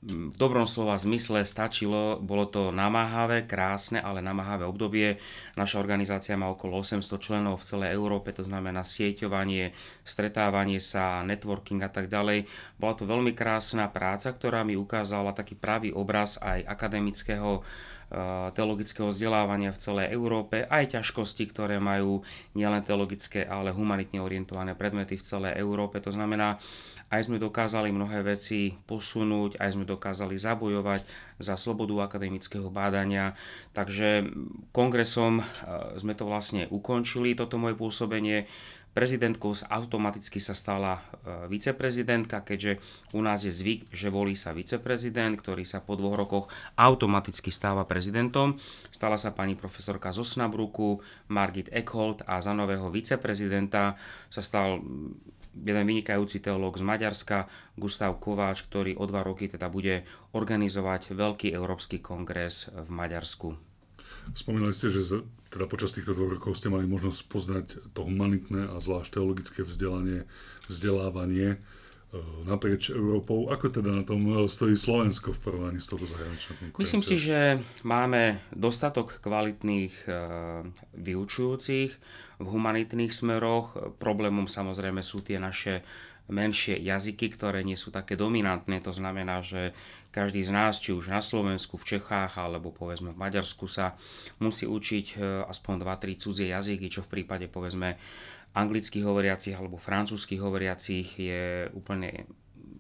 v 0.07 0.39
dobrom 0.39 0.71
slova 0.71 0.95
zmysle 0.95 1.43
stačilo, 1.43 2.23
bolo 2.23 2.47
to 2.47 2.71
namáhavé, 2.71 3.43
krásne, 3.43 3.99
ale 3.99 4.23
namáhavé 4.23 4.63
obdobie. 4.63 5.19
Naša 5.59 5.83
organizácia 5.83 6.39
má 6.39 6.47
okolo 6.47 6.79
800 6.79 7.03
členov 7.19 7.59
v 7.59 7.67
celej 7.67 7.91
Európe, 7.99 8.31
to 8.31 8.47
znamená 8.47 8.87
sieťovanie, 8.87 9.75
stretávanie 10.07 10.79
sa, 10.79 11.27
networking 11.27 11.83
a 11.83 11.91
tak 11.91 12.07
ďalej. 12.07 12.47
Bola 12.79 12.95
to 12.95 13.03
veľmi 13.03 13.35
krásna 13.35 13.91
práca, 13.91 14.31
ktorá 14.31 14.63
mi 14.63 14.79
ukázala 14.79 15.35
taký 15.35 15.59
pravý 15.59 15.91
obraz 15.91 16.39
aj 16.39 16.63
akademického 16.63 17.67
eh, 18.15 18.49
teologického 18.55 19.11
vzdelávania 19.11 19.75
v 19.75 19.83
celej 19.83 20.07
Európe, 20.15 20.71
aj 20.71 21.03
ťažkosti, 21.03 21.51
ktoré 21.51 21.83
majú 21.83 22.23
nielen 22.55 22.87
teologické, 22.87 23.43
ale 23.43 23.75
humanitne 23.75 24.23
orientované 24.23 24.79
predmety 24.79 25.19
v 25.19 25.27
celej 25.27 25.59
Európe. 25.59 25.99
To 25.99 26.15
znamená, 26.15 26.63
aj 27.07 27.31
sme 27.31 27.39
dokázali 27.39 27.95
mnohé 27.95 28.27
veci 28.27 28.75
posunúť, 28.75 29.63
aj 29.63 29.79
sme 29.79 29.85
dokázali 29.87 30.35
zabojovať 30.35 31.07
za 31.39 31.55
slobodu 31.55 32.11
akademického 32.11 32.67
bádania. 32.67 33.39
Takže 33.71 34.27
kongresom 34.75 35.39
e, 35.39 35.45
sme 36.03 36.19
to 36.19 36.27
vlastne 36.27 36.67
ukončili, 36.67 37.39
toto 37.39 37.63
moje 37.63 37.79
pôsobenie. 37.79 38.51
Prezidentkou 38.97 39.53
automaticky 39.69 40.41
sa 40.41 40.57
stala 40.57 40.97
e, 40.97 41.01
viceprezidentka, 41.53 42.41
keďže 42.41 42.81
u 43.13 43.21
nás 43.21 43.45
je 43.45 43.53
zvyk, 43.53 43.93
že 43.93 44.09
volí 44.09 44.33
sa 44.33 44.57
viceprezident, 44.57 45.37
ktorý 45.37 45.69
sa 45.69 45.85
po 45.85 46.01
dvoch 46.01 46.17
rokoch 46.17 46.49
automaticky 46.75 47.53
stáva 47.53 47.85
prezidentom. 47.85 48.57
Stala 48.89 49.21
sa 49.21 49.37
pani 49.37 49.53
profesorka 49.53 50.11
z 50.11 50.25
Osnabruku, 50.25 51.05
Margit 51.29 51.69
Eckholt 51.71 52.25
a 52.25 52.41
za 52.41 52.57
nového 52.57 52.89
viceprezidenta 52.89 54.01
sa 54.33 54.41
stal 54.41 54.81
jeden 55.65 55.85
vynikajúci 55.89 56.45
teológ 56.45 56.77
z 56.77 56.85
Maďarska, 56.85 57.49
Gustav 57.81 58.21
Kováč, 58.21 58.69
ktorý 58.69 58.99
o 59.01 59.05
dva 59.09 59.25
roky 59.25 59.49
teda 59.49 59.73
bude 59.73 60.05
organizovať 60.37 61.17
veľký 61.17 61.57
európsky 61.57 62.03
kongres 62.05 62.69
v 62.73 62.91
Maďarsku. 62.93 63.57
Spomínali 64.35 64.75
ste, 64.75 64.91
že 64.91 65.23
teda 65.55 65.71
počas 65.71 65.95
týchto 65.95 66.13
dvoch 66.13 66.35
rokov 66.35 66.59
ste 66.59 66.69
mali 66.69 66.85
možnosť 66.91 67.21
poznať 67.31 67.67
to 67.95 68.01
humanitné 68.03 68.67
a 68.67 68.77
zvlášť 68.83 69.17
teologické 69.17 69.61
vzdelanie, 69.63 70.27
vzdelávanie 70.67 71.63
naprieč 72.47 72.95
Európou. 72.95 73.51
Ako 73.51 73.69
teda 73.69 73.91
na 73.91 74.07
tom 74.07 74.23
e, 74.31 74.47
stojí 74.47 74.79
Slovensko 74.79 75.35
v 75.35 75.43
porovnaní 75.43 75.79
s 75.83 75.91
touto 75.91 76.07
zahraničnou 76.07 76.55
konkurenciou? 76.55 76.81
Myslím 76.81 77.03
si, 77.03 77.17
že 77.19 77.39
máme 77.83 78.41
dostatok 78.55 79.19
kvalitných 79.19 79.95
e, 80.07 80.11
vyučujúcich 80.95 81.91
v 82.39 82.47
humanitných 82.47 83.11
smeroch. 83.11 83.99
Problémom 83.99 84.47
samozrejme 84.47 85.03
sú 85.03 85.21
tie 85.27 85.43
naše 85.43 85.83
menšie 86.27 86.83
jazyky, 86.83 87.31
ktoré 87.39 87.63
nie 87.63 87.79
sú 87.79 87.95
také 87.95 88.19
dominantné. 88.19 88.83
To 88.83 88.91
znamená, 88.91 89.47
že 89.47 89.71
každý 90.11 90.43
z 90.43 90.51
nás, 90.51 90.83
či 90.83 90.91
už 90.91 91.11
na 91.11 91.23
Slovensku, 91.23 91.79
v 91.79 91.99
Čechách 91.99 92.35
alebo 92.35 92.75
povedzme 92.75 93.15
v 93.15 93.21
Maďarsku 93.21 93.71
sa 93.71 93.95
musí 94.43 94.67
učiť 94.67 95.23
aspoň 95.47 95.87
2-3 95.87 96.19
cudzie 96.19 96.51
jazyky, 96.51 96.91
čo 96.91 97.07
v 97.07 97.21
prípade 97.21 97.47
povedzme 97.47 97.95
anglicky 98.57 99.05
hovoriacich 99.05 99.53
alebo 99.53 99.77
francúzsky 99.77 100.41
hovoriacich 100.41 101.21
je 101.21 101.69
úplne 101.77 102.25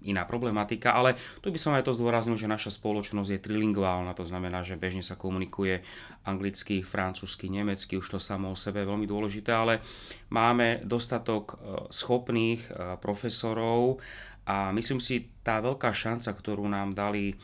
iná 0.06 0.23
problematika, 0.23 0.95
ale 0.95 1.18
tu 1.42 1.50
by 1.50 1.59
som 1.59 1.75
aj 1.75 1.90
to 1.90 1.92
zdôraznil, 1.92 2.38
že 2.38 2.47
naša 2.47 2.71
spoločnosť 2.71 3.30
je 3.37 3.42
trilingválna, 3.42 4.14
to 4.14 4.23
znamená, 4.23 4.62
že 4.62 4.78
bežne 4.78 5.02
sa 5.02 5.18
komunikuje 5.18 5.83
anglicky, 6.23 6.87
francúzsky, 6.87 7.50
nemecky, 7.50 7.99
už 7.99 8.06
to 8.06 8.18
samo 8.23 8.54
o 8.54 8.56
sebe 8.56 8.87
je 8.87 8.90
veľmi 8.90 9.04
dôležité, 9.04 9.50
ale 9.50 9.83
máme 10.30 10.87
dostatok 10.87 11.45
e, 11.45 11.54
schopných 11.90 12.62
e, 12.62 12.71
profesorov 13.02 13.99
a 14.47 14.71
myslím 14.71 15.02
si, 15.02 15.26
tá 15.42 15.59
veľká 15.59 15.90
šanca, 15.90 16.30
ktorú 16.30 16.71
nám 16.71 16.95
dali 16.95 17.35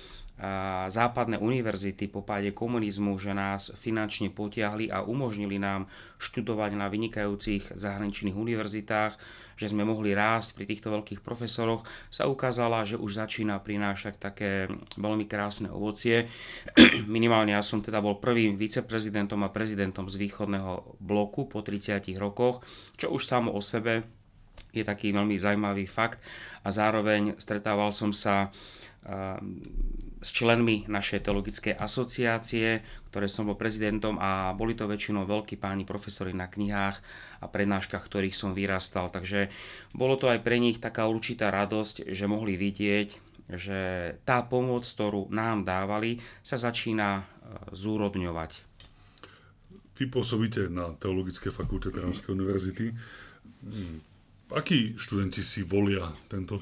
západné 0.90 1.38
univerzity 1.38 2.10
po 2.10 2.26
páde 2.26 2.50
komunizmu, 2.50 3.14
že 3.14 3.30
nás 3.30 3.70
finančne 3.78 4.34
potiahli 4.34 4.90
a 4.90 5.06
umožnili 5.06 5.62
nám 5.62 5.86
študovať 6.18 6.74
na 6.74 6.90
vynikajúcich 6.90 7.70
zahraničných 7.78 8.34
univerzitách, 8.34 9.14
že 9.54 9.70
sme 9.70 9.86
mohli 9.86 10.10
rásť 10.10 10.58
pri 10.58 10.64
týchto 10.66 10.90
veľkých 10.90 11.22
profesoroch, 11.22 11.86
sa 12.10 12.26
ukázala, 12.26 12.82
že 12.82 12.98
už 12.98 13.22
začína 13.22 13.62
prinášať 13.62 14.18
také 14.18 14.66
veľmi 14.98 15.30
krásne 15.30 15.70
ovocie. 15.70 16.26
Minimálne 17.06 17.54
ja 17.54 17.62
som 17.62 17.78
teda 17.78 18.02
bol 18.02 18.18
prvým 18.18 18.58
viceprezidentom 18.58 19.46
a 19.46 19.54
prezidentom 19.54 20.10
z 20.10 20.18
východného 20.18 20.98
bloku 20.98 21.46
po 21.46 21.62
30 21.62 22.02
rokoch, 22.18 22.66
čo 22.98 23.14
už 23.14 23.22
samo 23.22 23.54
o 23.54 23.62
sebe 23.62 24.02
je 24.72 24.82
taký 24.82 25.12
veľmi 25.12 25.36
zaujímavý 25.36 25.84
fakt 25.84 26.18
a 26.64 26.72
zároveň 26.72 27.36
stretával 27.36 27.92
som 27.92 28.10
sa 28.10 28.48
s 30.22 30.30
členmi 30.30 30.86
našej 30.86 31.26
teologickej 31.26 31.74
asociácie, 31.74 32.86
ktoré 33.10 33.26
som 33.26 33.50
bol 33.50 33.58
prezidentom 33.58 34.14
a 34.22 34.54
boli 34.54 34.78
to 34.78 34.86
väčšinou 34.86 35.26
veľkí 35.26 35.58
páni 35.58 35.82
profesori 35.82 36.30
na 36.30 36.46
knihách 36.46 36.96
a 37.42 37.46
prednáškach, 37.50 38.06
ktorých 38.06 38.38
som 38.38 38.54
vyrastal. 38.54 39.10
Takže 39.10 39.50
bolo 39.90 40.14
to 40.14 40.30
aj 40.30 40.38
pre 40.46 40.62
nich 40.62 40.78
taká 40.78 41.10
určitá 41.10 41.50
radosť, 41.50 42.14
že 42.14 42.30
mohli 42.30 42.54
vidieť, 42.54 43.08
že 43.50 43.80
tá 44.22 44.46
pomoc, 44.46 44.86
ktorú 44.86 45.34
nám 45.34 45.66
dávali, 45.66 46.22
sa 46.46 46.54
začína 46.54 47.18
e, 47.18 47.22
zúrodňovať. 47.74 48.62
Vy 49.98 50.08
pôsobíte 50.08 50.70
na 50.70 50.94
Teologickej 50.96 51.52
fakulte 51.52 51.90
Trnavskej 51.90 52.32
univerzity. 52.32 52.86
Akí 54.52 54.92
študenti 55.00 55.40
si 55.40 55.64
volia 55.64 56.12
tento 56.28 56.60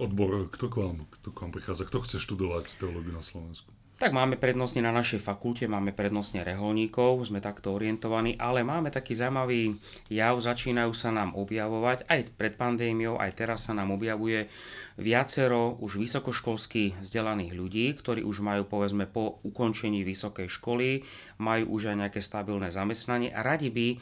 odbor? 0.00 0.48
Kto 0.48 0.72
k 0.72 0.74
vám, 0.80 1.04
kto 1.20 1.28
k 1.28 1.38
vám 1.44 1.52
prichádza? 1.52 1.84
Kto 1.84 2.00
chce 2.00 2.16
študovať 2.16 2.80
teológiu 2.80 3.12
na 3.12 3.20
Slovensku? 3.20 3.68
Tak 4.00 4.16
máme 4.16 4.40
prednostne 4.40 4.80
na 4.80 4.96
našej 4.96 5.20
fakulte, 5.20 5.68
máme 5.68 5.92
prednostne 5.92 6.40
reholníkov, 6.40 7.20
sme 7.28 7.44
takto 7.44 7.76
orientovaní, 7.76 8.32
ale 8.40 8.64
máme 8.64 8.88
taký 8.88 9.12
zaujímavý 9.12 9.76
jav, 10.08 10.40
začínajú 10.40 10.88
sa 10.96 11.12
nám 11.12 11.36
objavovať, 11.36 12.08
aj 12.08 12.32
pred 12.32 12.56
pandémiou, 12.56 13.20
aj 13.20 13.36
teraz 13.36 13.68
sa 13.68 13.76
nám 13.76 13.92
objavuje 13.92 14.48
viacero 14.96 15.76
už 15.84 16.00
vysokoškolsky 16.00 16.96
vzdelaných 17.04 17.52
ľudí, 17.52 17.92
ktorí 17.92 18.24
už 18.24 18.40
majú 18.40 18.64
povedzme 18.64 19.04
po 19.04 19.44
ukončení 19.44 20.00
vysokej 20.00 20.48
školy, 20.48 21.04
majú 21.36 21.76
už 21.76 21.92
aj 21.92 21.96
nejaké 22.00 22.24
stabilné 22.24 22.72
zamestnanie 22.72 23.28
a 23.28 23.44
radi 23.44 23.68
by 23.68 24.00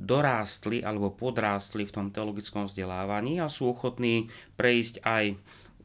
dorástli 0.00 0.80
alebo 0.80 1.12
podrástli 1.12 1.84
v 1.84 1.92
tom 1.92 2.06
teologickom 2.08 2.64
vzdelávaní 2.64 3.36
a 3.36 3.52
sú 3.52 3.76
ochotní 3.76 4.32
prejsť 4.56 5.04
aj 5.04 5.24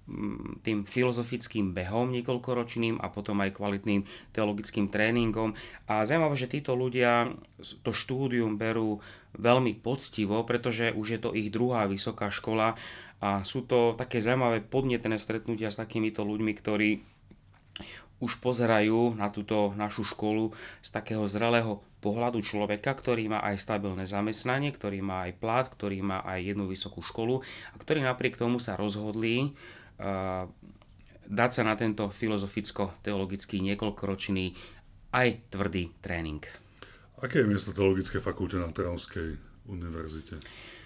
mm, 0.08 0.64
tým 0.64 0.88
filozofickým 0.88 1.76
behom 1.76 2.16
niekoľkoročným 2.16 3.04
a 3.04 3.12
potom 3.12 3.44
aj 3.44 3.60
kvalitným 3.60 4.08
teologickým 4.32 4.88
tréningom. 4.88 5.52
A 5.92 6.08
zaujímavé, 6.08 6.36
že 6.40 6.48
títo 6.48 6.80
ľudia 6.80 7.36
to 7.84 7.92
štúdium 7.92 8.56
berú 8.56 9.04
veľmi 9.36 9.76
poctivo, 9.84 10.48
pretože 10.48 10.96
už 10.96 11.08
je 11.12 11.20
to 11.20 11.36
ich 11.36 11.52
druhá 11.52 11.92
vysoká 11.92 12.32
škola 12.32 12.80
a 13.20 13.44
sú 13.44 13.68
to 13.68 14.00
také 14.00 14.24
zaujímavé 14.24 14.64
podnetné 14.64 15.20
stretnutia 15.20 15.68
s 15.68 15.80
takýmito 15.80 16.24
ľuďmi, 16.24 16.52
ktorí 16.56 16.90
už 18.24 18.40
pozerajú 18.40 19.20
na 19.20 19.28
túto 19.28 19.76
našu 19.76 20.08
školu 20.08 20.56
z 20.80 20.90
takého 20.90 21.28
zrelého 21.28 21.84
pohľadu 22.00 22.40
človeka, 22.40 22.96
ktorý 22.96 23.28
má 23.28 23.44
aj 23.44 23.60
stabilné 23.60 24.06
zamestnanie, 24.08 24.72
ktorý 24.72 25.02
má 25.04 25.28
aj 25.28 25.34
plat, 25.42 25.66
ktorý 25.68 26.00
má 26.06 26.22
aj 26.24 26.54
jednu 26.54 26.70
vysokú 26.70 27.02
školu 27.02 27.42
a 27.44 27.76
ktorí 27.76 28.06
napriek 28.06 28.38
tomu 28.40 28.62
sa 28.62 28.78
rozhodli 28.78 29.52
uh, 30.00 30.48
dať 31.26 31.52
sa 31.52 31.64
na 31.66 31.74
tento 31.74 32.06
filozoficko-teologický 32.08 33.60
niekoľkoročný 33.74 34.46
aj 35.12 35.28
tvrdý 35.50 35.92
tréning. 36.00 36.46
Aké 37.20 37.42
je 37.42 37.50
miesto 37.50 37.74
teologické 37.74 38.22
fakulte 38.22 38.62
na 38.62 38.70
Trnavskej 38.70 39.40
univerzite? 39.66 40.38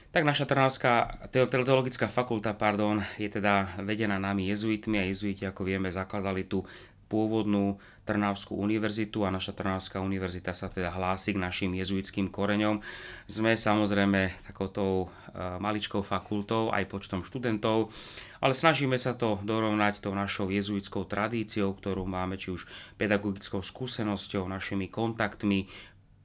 Tak 0.09 0.25
naša 0.25 0.49
Trnavská 0.49 1.21
teologická 1.29 2.09
fakulta 2.09 2.57
pardon, 2.57 2.97
je 3.21 3.29
teda 3.29 3.77
vedená 3.85 4.17
nami 4.17 4.49
jezuitmi 4.49 4.97
a 4.97 5.05
jezuiti, 5.05 5.45
ako 5.45 5.61
vieme, 5.69 5.93
zakladali 5.93 6.49
tu 6.49 6.65
pôvodnú 7.09 7.81
Trnavskú 8.05 8.57
univerzitu 8.57 9.21
a 9.21 9.29
naša 9.29 9.53
Trnavská 9.53 10.01
univerzita 10.01 10.49
sa 10.53 10.65
teda 10.65 10.89
hlási 10.89 11.37
k 11.37 11.41
našim 11.41 11.71
jezuitským 11.77 12.33
koreňom. 12.33 12.81
Sme 13.29 13.53
samozrejme 13.53 14.49
takouto 14.49 15.05
e, 15.05 15.37
maličkou 15.37 16.01
fakultou 16.01 16.73
aj 16.73 16.89
počtom 16.89 17.21
študentov, 17.21 17.93
ale 18.41 18.57
snažíme 18.57 18.97
sa 18.97 19.13
to 19.13 19.37
dorovnať 19.45 20.01
tou 20.01 20.17
našou 20.17 20.49
jezuitskou 20.49 21.05
tradíciou, 21.05 21.77
ktorú 21.77 22.09
máme 22.09 22.41
či 22.41 22.49
už 22.49 22.65
pedagogickou 22.97 23.61
skúsenosťou, 23.61 24.49
našimi 24.49 24.89
kontaktmi, 24.89 25.69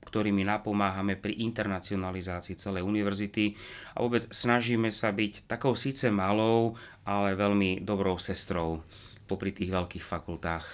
ktorými 0.08 0.40
napomáhame 0.40 1.20
pri 1.20 1.36
internacionalizácii 1.44 2.56
celej 2.56 2.86
univerzity 2.86 3.60
a 3.92 4.04
vôbec 4.04 4.24
snažíme 4.32 4.88
sa 4.88 5.12
byť 5.12 5.50
takou 5.50 5.76
síce 5.76 6.08
malou, 6.08 6.80
ale 7.04 7.36
veľmi 7.36 7.84
dobrou 7.84 8.16
sestrou 8.16 8.80
popri 9.24 9.50
tých 9.52 9.72
veľkých 9.72 10.04
fakultách. 10.04 10.64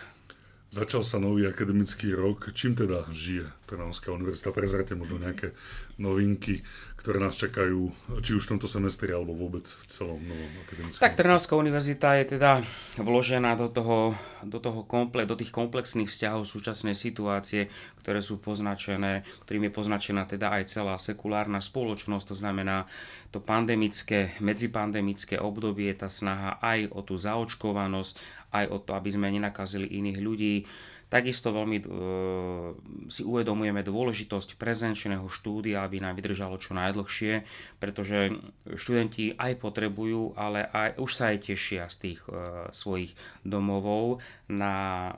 Začal 0.71 1.03
sa 1.03 1.19
nový 1.19 1.51
akademický 1.51 2.15
rok. 2.15 2.55
Čím 2.55 2.79
teda 2.79 3.11
žije 3.11 3.51
Trnavská 3.67 4.15
univerzita? 4.15 4.55
Prezrate 4.55 4.95
možno 4.95 5.19
nejaké 5.19 5.51
novinky, 5.99 6.63
ktoré 7.01 7.17
nás 7.17 7.41
čakajú, 7.41 7.89
či 8.21 8.37
už 8.37 8.45
v 8.45 8.51
tomto 8.57 8.69
semestri, 8.69 9.09
alebo 9.17 9.33
vôbec 9.33 9.65
v 9.65 9.85
celom 9.89 10.21
novom 10.21 10.53
akademickom 10.69 11.01
Tak 11.01 11.17
Trnavská 11.17 11.57
univerzita 11.57 12.21
je 12.21 12.37
teda 12.37 12.61
vložená 13.01 13.57
do, 13.57 13.73
toho, 13.73 14.13
do, 14.45 14.61
toho 14.61 14.85
komple, 14.85 15.25
do 15.25 15.33
tých 15.33 15.49
komplexných 15.49 16.13
vzťahov 16.13 16.45
súčasnej 16.45 16.93
situácie, 16.93 17.73
ktoré 18.05 18.21
sú 18.21 18.37
poznačené, 18.37 19.25
ktorým 19.49 19.73
je 19.73 19.73
poznačená 19.73 20.29
teda 20.29 20.53
aj 20.53 20.69
celá 20.69 21.01
sekulárna 21.01 21.65
spoločnosť, 21.65 22.25
to 22.31 22.37
znamená 22.37 22.85
to 23.33 23.41
pandemické, 23.41 24.37
medzipandemické 24.45 25.41
obdobie, 25.41 25.89
tá 25.97 26.13
snaha 26.13 26.61
aj 26.61 26.93
o 26.93 27.01
tú 27.01 27.17
zaočkovanosť, 27.17 28.15
aj 28.53 28.65
o 28.69 28.77
to, 28.77 28.93
aby 28.93 29.09
sme 29.09 29.33
nenakazili 29.33 29.89
iných 29.89 30.19
ľudí. 30.21 30.55
Takisto 31.11 31.51
veľmi 31.51 31.79
e, 31.83 31.85
si 33.11 33.27
uvedomujeme 33.27 33.83
dôležitosť 33.83 34.55
prezenčného 34.55 35.27
štúdia, 35.27 35.83
aby 35.83 35.99
nám 35.99 36.15
vydržalo 36.15 36.55
čo 36.55 36.79
najdlhšie, 36.79 37.43
pretože 37.83 38.39
študenti 38.79 39.35
aj 39.35 39.59
potrebujú, 39.59 40.39
ale 40.39 40.71
aj 40.71 41.03
už 41.03 41.11
sa 41.11 41.35
aj 41.35 41.51
tešia 41.51 41.91
z 41.91 41.97
tých 41.99 42.21
e, 42.31 42.71
svojich 42.71 43.19
domovov 43.43 44.23
na 44.47 44.75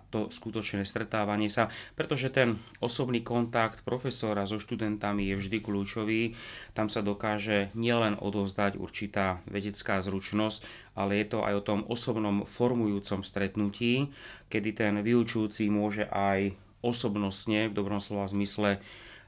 to 0.08 0.32
skutočné 0.32 0.88
stretávanie 0.88 1.52
sa, 1.52 1.68
pretože 1.92 2.32
ten 2.32 2.56
osobný 2.80 3.20
kontakt 3.20 3.84
profesora 3.84 4.48
so 4.48 4.56
študentami 4.56 5.28
je 5.28 5.36
vždy 5.36 5.58
kľúčový. 5.60 6.32
Tam 6.72 6.88
sa 6.88 7.04
dokáže 7.04 7.68
nielen 7.76 8.16
odovzdať 8.16 8.80
určitá 8.80 9.44
vedecká 9.44 10.00
zručnosť, 10.00 10.64
ale 10.92 11.24
je 11.24 11.26
to 11.36 11.38
aj 11.44 11.54
o 11.58 11.66
tom 11.66 11.80
osobnom 11.88 12.44
formujúcom 12.44 13.24
stretnutí, 13.24 14.12
kedy 14.52 14.70
ten 14.76 14.94
vyučujúci 15.00 15.72
môže 15.72 16.04
aj 16.12 16.52
osobnostne, 16.84 17.70
v 17.70 17.76
dobrom 17.76 18.02
slova 18.02 18.28
zmysle, 18.28 18.82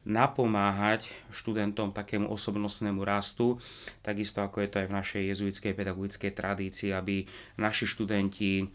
napomáhať 0.05 1.09
študentom 1.33 1.97
takému 1.97 2.29
osobnostnému 2.29 3.01
rastu, 3.01 3.57
takisto 4.05 4.45
ako 4.45 4.61
je 4.61 4.69
to 4.69 4.77
aj 4.85 4.89
v 4.93 4.97
našej 5.01 5.23
jezuitskej 5.33 5.73
pedagogickej 5.73 6.33
tradícii, 6.37 6.93
aby 6.93 7.25
naši 7.57 7.89
študenti 7.89 8.69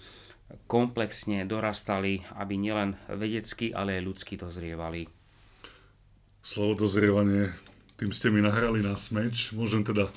komplexne 0.66 1.46
dorastali, 1.46 2.26
aby 2.34 2.58
nielen 2.58 2.98
vedecky, 3.06 3.70
ale 3.70 4.02
aj 4.02 4.06
ľudsky 4.10 4.34
dozrievali. 4.42 5.06
Slovo 6.42 6.90
dozrievanie, 6.90 7.54
tým 8.02 8.10
ste 8.10 8.34
mi 8.34 8.42
nahrali 8.42 8.82
na 8.82 8.98
smeč. 8.98 9.54
Môžem 9.54 9.86
teda 9.86 10.10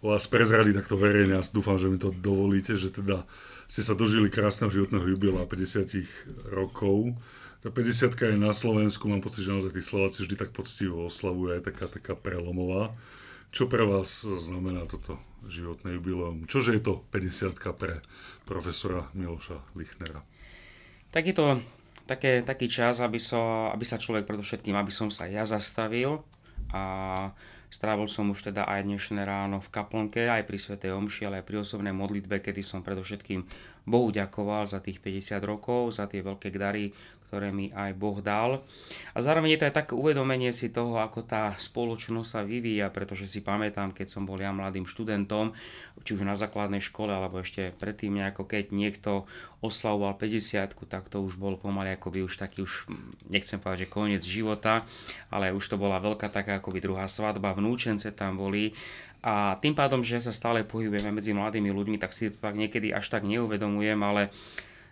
vás 0.00 0.24
prezradiť 0.28 0.80
takto 0.84 0.96
verejne 0.96 1.40
a 1.40 1.44
dúfam, 1.52 1.76
že 1.76 1.92
mi 1.92 2.00
to 2.00 2.12
dovolíte, 2.12 2.76
že 2.76 2.88
teda 2.88 3.28
ste 3.70 3.86
sa 3.86 3.94
dožili 3.94 4.32
krásneho 4.32 4.72
životného 4.72 5.14
jubilea 5.14 5.46
50 5.46 6.50
rokov. 6.50 7.14
Tá 7.60 7.68
50 7.68 8.16
je 8.16 8.40
na 8.40 8.56
Slovensku, 8.56 9.04
mám 9.06 9.20
pocit, 9.20 9.44
že 9.44 9.52
naozaj 9.52 9.76
tí 9.76 9.84
Slováci 9.84 10.24
vždy 10.24 10.36
tak 10.40 10.50
poctivo 10.56 11.04
oslavujú, 11.06 11.60
aj 11.60 11.68
taká, 11.68 11.86
taká 11.92 12.16
prelomová. 12.16 12.96
Čo 13.52 13.68
pre 13.68 13.84
vás 13.84 14.24
znamená 14.24 14.88
toto 14.88 15.20
životné 15.44 16.00
jubileum? 16.00 16.48
Čože 16.48 16.80
je 16.80 16.82
to 16.82 17.04
50 17.12 17.60
pre 17.76 18.00
profesora 18.48 19.12
Miloša 19.12 19.60
Lichnera? 19.76 20.24
Tak 21.12 21.22
je 21.28 21.34
to 21.36 21.60
také, 22.08 22.40
taký 22.40 22.66
čas, 22.66 22.98
aby, 23.04 23.20
so, 23.20 23.68
aby 23.70 23.84
sa 23.84 24.00
človek 24.00 24.24
predovšetkým, 24.24 24.74
aby 24.74 24.90
som 24.90 25.12
sa 25.12 25.28
ja 25.28 25.44
zastavil 25.44 26.24
a 26.72 26.82
strávil 27.70 28.10
som 28.10 28.28
už 28.34 28.50
teda 28.50 28.66
aj 28.66 28.82
dnešné 28.82 29.22
ráno 29.22 29.62
v 29.62 29.72
kaplnke, 29.72 30.26
aj 30.26 30.42
pri 30.44 30.58
Svetej 30.58 30.90
Omši, 30.92 31.30
ale 31.30 31.40
aj 31.40 31.46
pri 31.46 31.56
osobnej 31.62 31.94
modlitbe, 31.94 32.42
kedy 32.42 32.60
som 32.60 32.82
predovšetkým 32.82 33.46
Bohu 33.86 34.10
ďakoval 34.10 34.66
za 34.66 34.82
tých 34.82 34.98
50 34.98 35.40
rokov, 35.46 35.94
za 35.94 36.10
tie 36.10 36.20
veľké 36.20 36.50
dary, 36.50 36.90
ktoré 37.30 37.54
mi 37.54 37.70
aj 37.70 37.94
Boh 37.94 38.18
dal. 38.18 38.66
A 39.14 39.22
zároveň 39.22 39.54
je 39.54 39.58
to 39.62 39.68
aj 39.70 39.78
také 39.86 39.92
uvedomenie 39.94 40.50
si 40.50 40.74
toho, 40.74 40.98
ako 40.98 41.22
tá 41.22 41.54
spoločnosť 41.54 42.26
sa 42.26 42.42
vyvíja, 42.42 42.90
pretože 42.90 43.30
si 43.30 43.46
pamätám, 43.46 43.94
keď 43.94 44.10
som 44.10 44.26
bol 44.26 44.34
ja 44.42 44.50
mladým 44.50 44.82
študentom, 44.82 45.54
či 46.02 46.18
už 46.18 46.26
na 46.26 46.34
základnej 46.34 46.82
škole, 46.82 47.14
alebo 47.14 47.38
ešte 47.38 47.70
predtým 47.78 48.18
nejako, 48.18 48.50
keď 48.50 48.74
niekto 48.74 49.30
oslavoval 49.62 50.18
50 50.18 50.74
tak 50.90 51.06
to 51.06 51.22
už 51.22 51.38
bol 51.38 51.54
pomaly 51.54 51.94
akoby 51.94 52.26
už 52.26 52.34
taký 52.34 52.66
už, 52.66 52.90
nechcem 53.30 53.62
povedať, 53.62 53.86
že 53.86 53.92
koniec 53.92 54.22
života, 54.26 54.82
ale 55.30 55.54
už 55.54 55.62
to 55.62 55.76
bola 55.78 56.02
veľká 56.02 56.32
taká 56.32 56.58
akoby 56.58 56.82
druhá 56.82 57.06
svadba, 57.06 57.54
vnúčence 57.54 58.10
tam 58.10 58.40
boli 58.40 58.74
a 59.20 59.60
tým 59.60 59.76
pádom, 59.76 60.00
že 60.00 60.16
sa 60.16 60.32
stále 60.32 60.64
pohybujeme 60.64 61.12
medzi 61.12 61.36
mladými 61.36 61.68
ľuďmi, 61.68 62.00
tak 62.00 62.16
si 62.16 62.32
to 62.32 62.40
tak 62.40 62.56
niekedy 62.56 62.88
až 62.88 63.12
tak 63.12 63.28
neuvedomujem, 63.28 64.00
ale 64.00 64.32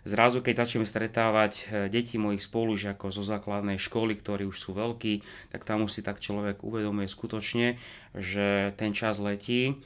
zrazu 0.07 0.39
keď 0.39 0.65
začneme 0.65 0.87
stretávať 0.87 1.53
e, 1.55 1.63
deti 1.91 2.15
mojich 2.15 2.43
spolužiakov 2.43 3.11
zo 3.11 3.23
základnej 3.23 3.81
školy, 3.81 4.15
ktorí 4.19 4.47
už 4.47 4.57
sú 4.57 4.71
veľkí, 4.75 5.23
tak 5.51 5.63
tam 5.67 5.87
už 5.87 5.99
si 5.99 6.01
tak 6.03 6.23
človek 6.23 6.63
uvedomuje 6.63 7.07
skutočne, 7.09 7.79
že 8.15 8.75
ten 8.79 8.95
čas 8.95 9.19
letí. 9.19 9.79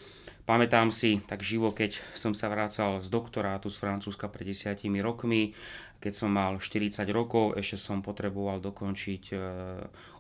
Pamätám 0.44 0.92
si 0.92 1.24
tak 1.24 1.40
živo, 1.40 1.72
keď 1.72 1.96
som 2.14 2.36
sa 2.36 2.52
vracal 2.52 3.00
z 3.00 3.08
doktorátu 3.08 3.72
z 3.72 3.80
Francúzska 3.80 4.28
pred 4.28 4.52
desiatimi 4.52 5.00
rokmi, 5.00 5.56
keď 6.04 6.12
som 6.12 6.36
mal 6.36 6.60
40 6.60 7.08
rokov, 7.16 7.56
ešte 7.56 7.80
som 7.80 8.04
potreboval 8.04 8.60
dokončiť 8.60 9.24
e, 9.32 9.36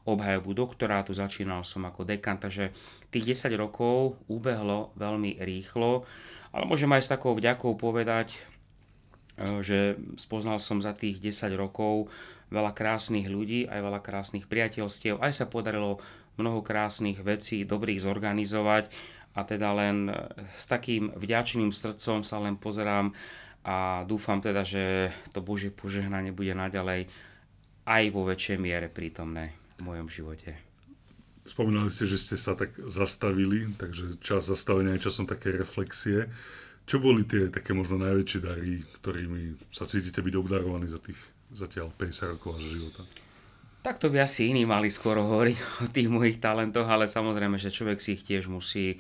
obhajobu 0.08 0.56
doktorátu, 0.56 1.12
začínal 1.12 1.68
som 1.68 1.84
ako 1.84 2.08
dekan, 2.08 2.40
takže 2.40 2.72
tých 3.12 3.36
10 3.36 3.52
rokov 3.60 4.16
ubehlo 4.32 4.96
veľmi 4.96 5.44
rýchlo, 5.44 6.08
ale 6.56 6.64
môžem 6.64 6.88
aj 6.96 7.04
s 7.04 7.12
takou 7.12 7.36
vďakou 7.36 7.76
povedať, 7.76 8.40
že 9.38 9.98
spoznal 10.20 10.62
som 10.62 10.80
za 10.82 10.94
tých 10.94 11.18
10 11.18 11.54
rokov 11.58 12.10
veľa 12.54 12.72
krásnych 12.78 13.26
ľudí, 13.26 13.66
aj 13.66 13.82
veľa 13.82 14.02
krásnych 14.06 14.46
priateľstiev, 14.46 15.18
aj 15.18 15.32
sa 15.34 15.46
podarilo 15.50 15.98
mnoho 16.38 16.62
krásnych 16.62 17.22
vecí 17.22 17.66
dobrých 17.66 18.02
zorganizovať 18.02 18.90
a 19.34 19.42
teda 19.42 19.70
len 19.74 20.14
s 20.54 20.70
takým 20.70 21.10
vďačným 21.14 21.74
srdcom 21.74 22.22
sa 22.22 22.38
len 22.38 22.58
pozerám 22.58 23.14
a 23.66 24.04
dúfam 24.06 24.44
teda, 24.44 24.62
že 24.62 25.10
to 25.32 25.42
Božie 25.42 25.74
požehnanie 25.74 26.36
bude 26.36 26.54
naďalej 26.54 27.10
aj 27.88 28.04
vo 28.12 28.28
väčšej 28.28 28.58
miere 28.60 28.88
prítomné 28.92 29.56
v 29.80 29.82
mojom 29.88 30.08
živote. 30.12 30.54
Spomínali 31.44 31.92
ste, 31.92 32.08
že 32.08 32.16
ste 32.16 32.36
sa 32.40 32.56
tak 32.56 32.72
zastavili, 32.88 33.68
takže 33.76 34.20
čas 34.24 34.48
zastavenia 34.48 34.96
je 34.96 35.06
časom 35.12 35.28
také 35.28 35.52
reflexie. 35.52 36.32
Čo 36.84 37.00
boli 37.00 37.24
tie 37.24 37.48
také 37.48 37.72
možno 37.72 38.00
najväčšie 38.04 38.40
dary, 38.44 38.84
ktorými 39.00 39.72
sa 39.72 39.88
cítite 39.88 40.20
byť 40.20 40.36
obdarovaní 40.36 40.92
za 40.92 41.00
tých 41.00 41.18
zatiaľ 41.54 41.96
50 41.96 42.34
rokov 42.36 42.60
vášho 42.60 42.72
života? 42.82 43.02
Tak 43.84 44.00
to 44.00 44.08
by 44.08 44.24
asi 44.24 44.48
iní 44.48 44.64
mali 44.64 44.88
skoro 44.88 45.24
hovoriť 45.28 45.58
o 45.84 45.88
tých 45.92 46.08
mojich 46.12 46.40
talentoch, 46.44 46.88
ale 46.88 47.08
samozrejme, 47.08 47.56
že 47.60 47.72
človek 47.72 48.00
si 48.00 48.20
ich 48.20 48.24
tiež 48.24 48.52
musí 48.52 49.00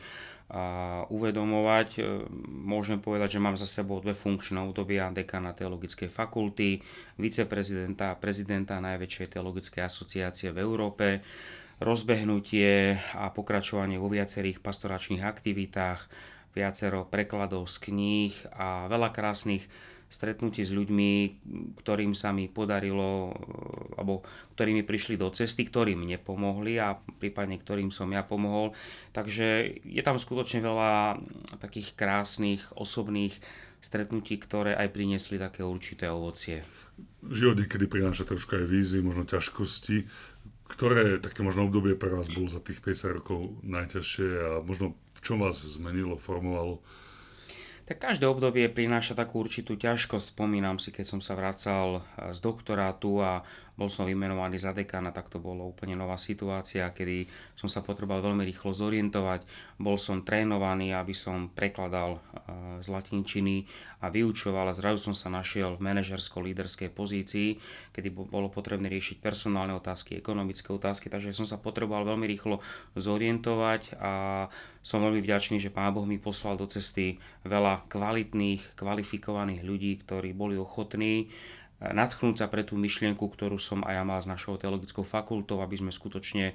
a 0.53 1.07
uvedomovať. 1.09 1.89
E, 1.97 1.99
môžem 2.45 3.01
povedať, 3.01 3.39
že 3.39 3.43
mám 3.43 3.57
za 3.57 3.65
sebou 3.65 3.97
dve 4.03 4.13
funkčné 4.13 4.61
obdobia 4.61 5.09
dekana 5.09 5.55
teologickej 5.55 6.11
fakulty, 6.11 6.83
viceprezidenta 7.17 8.13
a 8.13 8.19
prezidenta 8.19 8.77
najväčšej 8.77 9.33
teologickej 9.33 9.81
asociácie 9.81 10.53
v 10.53 10.61
Európe, 10.61 11.25
rozbehnutie 11.81 13.01
a 13.17 13.33
pokračovanie 13.33 13.97
vo 13.97 14.11
viacerých 14.11 14.61
pastoračných 14.61 15.25
aktivitách, 15.25 16.05
viacero 16.53 17.09
prekladov 17.09 17.65
z 17.69 17.89
kníh 17.89 18.33
a 18.53 18.85
veľa 18.89 19.09
krásnych 19.09 19.65
stretnutí 20.13 20.61
s 20.61 20.69
ľuďmi, 20.69 21.11
ktorým 21.81 22.13
sa 22.13 22.29
mi 22.29 22.45
podarilo, 22.45 23.33
alebo 23.97 24.21
ktorí 24.53 24.77
mi 24.77 24.85
prišli 24.85 25.17
do 25.17 25.33
cesty, 25.33 25.65
ktorí 25.65 25.97
mne 25.97 26.21
pomohli 26.21 26.77
a 26.77 26.93
prípadne 27.17 27.57
ktorým 27.57 27.89
som 27.89 28.13
ja 28.13 28.21
pomohol. 28.21 28.77
Takže 29.09 29.81
je 29.81 30.01
tam 30.05 30.21
skutočne 30.21 30.61
veľa 30.61 31.17
takých 31.57 31.97
krásnych 31.97 32.61
osobných 32.77 33.33
stretnutí, 33.81 34.37
ktoré 34.37 34.77
aj 34.77 34.93
priniesli 34.93 35.41
také 35.41 35.65
určité 35.65 36.13
ovocie. 36.13 36.61
Život 37.25 37.65
niekedy 37.65 37.89
prináša 37.89 38.29
trošku 38.29 38.61
aj 38.61 38.69
vízy, 38.69 39.01
možno 39.01 39.25
ťažkosti. 39.25 40.05
Ktoré 40.63 41.17
také 41.19 41.41
možno 41.41 41.67
obdobie 41.67 41.97
pre 41.97 42.13
vás 42.13 42.29
bolo 42.29 42.47
za 42.47 42.61
tých 42.61 42.79
50 42.79 43.17
rokov 43.19 43.59
najťažšie 43.65 44.27
a 44.29 44.49
možno 44.63 44.95
čom 45.23 45.39
vás 45.39 45.63
zmenilo, 45.63 46.19
formovalo? 46.19 46.83
Tak 47.83 47.99
každé 47.99 48.27
obdobie 48.31 48.71
prináša 48.71 49.11
takú 49.11 49.43
určitú 49.43 49.75
ťažkosť. 49.75 50.35
Spomínam 50.35 50.79
si, 50.79 50.95
keď 50.95 51.03
som 51.03 51.19
sa 51.19 51.35
vracal 51.35 52.03
z 52.31 52.39
doktorátu 52.39 53.19
a 53.19 53.43
bol 53.73 53.89
som 53.89 54.05
vymenovaný 54.05 54.61
za 54.61 54.69
dekana, 54.69 55.09
tak 55.09 55.33
to 55.33 55.41
bolo 55.41 55.73
úplne 55.73 55.97
nová 55.97 56.13
situácia, 56.13 56.93
kedy 56.93 57.25
som 57.57 57.65
sa 57.65 57.81
potreboval 57.81 58.21
veľmi 58.21 58.45
rýchlo 58.45 58.69
zorientovať. 58.69 59.45
Bol 59.81 59.97
som 59.97 60.21
trénovaný, 60.21 60.93
aby 60.93 61.17
som 61.17 61.49
prekladal 61.49 62.21
z 62.85 62.87
latinčiny 62.93 63.65
a 64.05 64.13
vyučoval 64.13 64.69
a 64.69 64.77
zrazu 64.77 65.09
som 65.09 65.15
sa 65.17 65.33
našiel 65.33 65.73
v 65.73 65.89
manažersko-líderskej 65.89 66.93
pozícii, 66.93 67.57
kedy 67.89 68.13
bolo 68.13 68.53
potrebné 68.53 68.93
riešiť 68.93 69.17
personálne 69.17 69.73
otázky, 69.73 70.21
ekonomické 70.21 70.69
otázky, 70.69 71.09
takže 71.09 71.33
som 71.33 71.49
sa 71.49 71.57
potreboval 71.57 72.05
veľmi 72.05 72.29
rýchlo 72.29 72.61
zorientovať 72.93 73.97
a 73.97 74.13
som 74.83 74.99
veľmi 75.01 75.23
vďačný, 75.23 75.57
že 75.57 75.73
Pán 75.73 75.95
Boh 75.95 76.05
mi 76.05 76.19
poslal 76.19 76.59
do 76.59 76.67
cesty 76.67 77.17
veľa 77.47 77.87
kvalitných, 77.87 78.75
kvalifikovaných 78.77 79.63
ľudí, 79.63 80.03
ktorí 80.03 80.35
boli 80.35 80.59
ochotní 80.59 81.31
nadchnúť 81.81 82.43
sa 82.43 82.47
pre 82.51 82.61
tú 82.61 82.77
myšlienku, 82.77 83.25
ktorú 83.25 83.57
som 83.57 83.81
aj 83.83 83.93
ja 83.97 84.03
mal 84.05 84.19
s 84.21 84.29
našou 84.29 84.59
teologickou 84.59 85.01
fakultou, 85.01 85.59
aby 85.59 85.79
sme 85.79 85.91
skutočne 85.91 86.53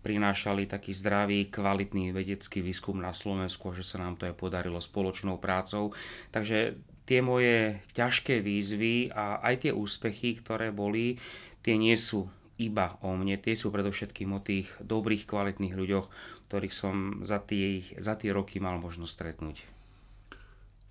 prinášali 0.00 0.64
taký 0.64 0.96
zdravý, 0.96 1.52
kvalitný 1.52 2.12
vedecký 2.12 2.64
výskum 2.64 3.00
na 3.00 3.12
Slovensku, 3.12 3.72
že 3.76 3.84
sa 3.84 4.00
nám 4.00 4.16
to 4.16 4.24
aj 4.28 4.34
podarilo 4.36 4.80
spoločnou 4.80 5.36
prácou. 5.36 5.92
Takže 6.32 6.80
tie 7.04 7.20
moje 7.20 7.82
ťažké 7.92 8.40
výzvy 8.40 9.12
a 9.12 9.42
aj 9.44 9.68
tie 9.68 9.72
úspechy, 9.74 10.40
ktoré 10.40 10.72
boli, 10.72 11.20
tie 11.60 11.76
nie 11.76 11.98
sú 11.98 12.30
iba 12.60 13.00
o 13.00 13.16
mne, 13.16 13.40
tie 13.40 13.56
sú 13.56 13.72
predovšetkým 13.72 14.30
o 14.36 14.40
tých 14.40 14.68
dobrých, 14.84 15.24
kvalitných 15.24 15.74
ľuďoch, 15.74 16.06
ktorých 16.48 16.74
som 16.76 16.94
za 17.24 17.40
tie, 17.40 17.82
za 17.96 18.16
tie 18.20 18.30
roky 18.30 18.60
mal 18.60 18.76
možnosť 18.78 19.12
stretnúť. 19.12 19.79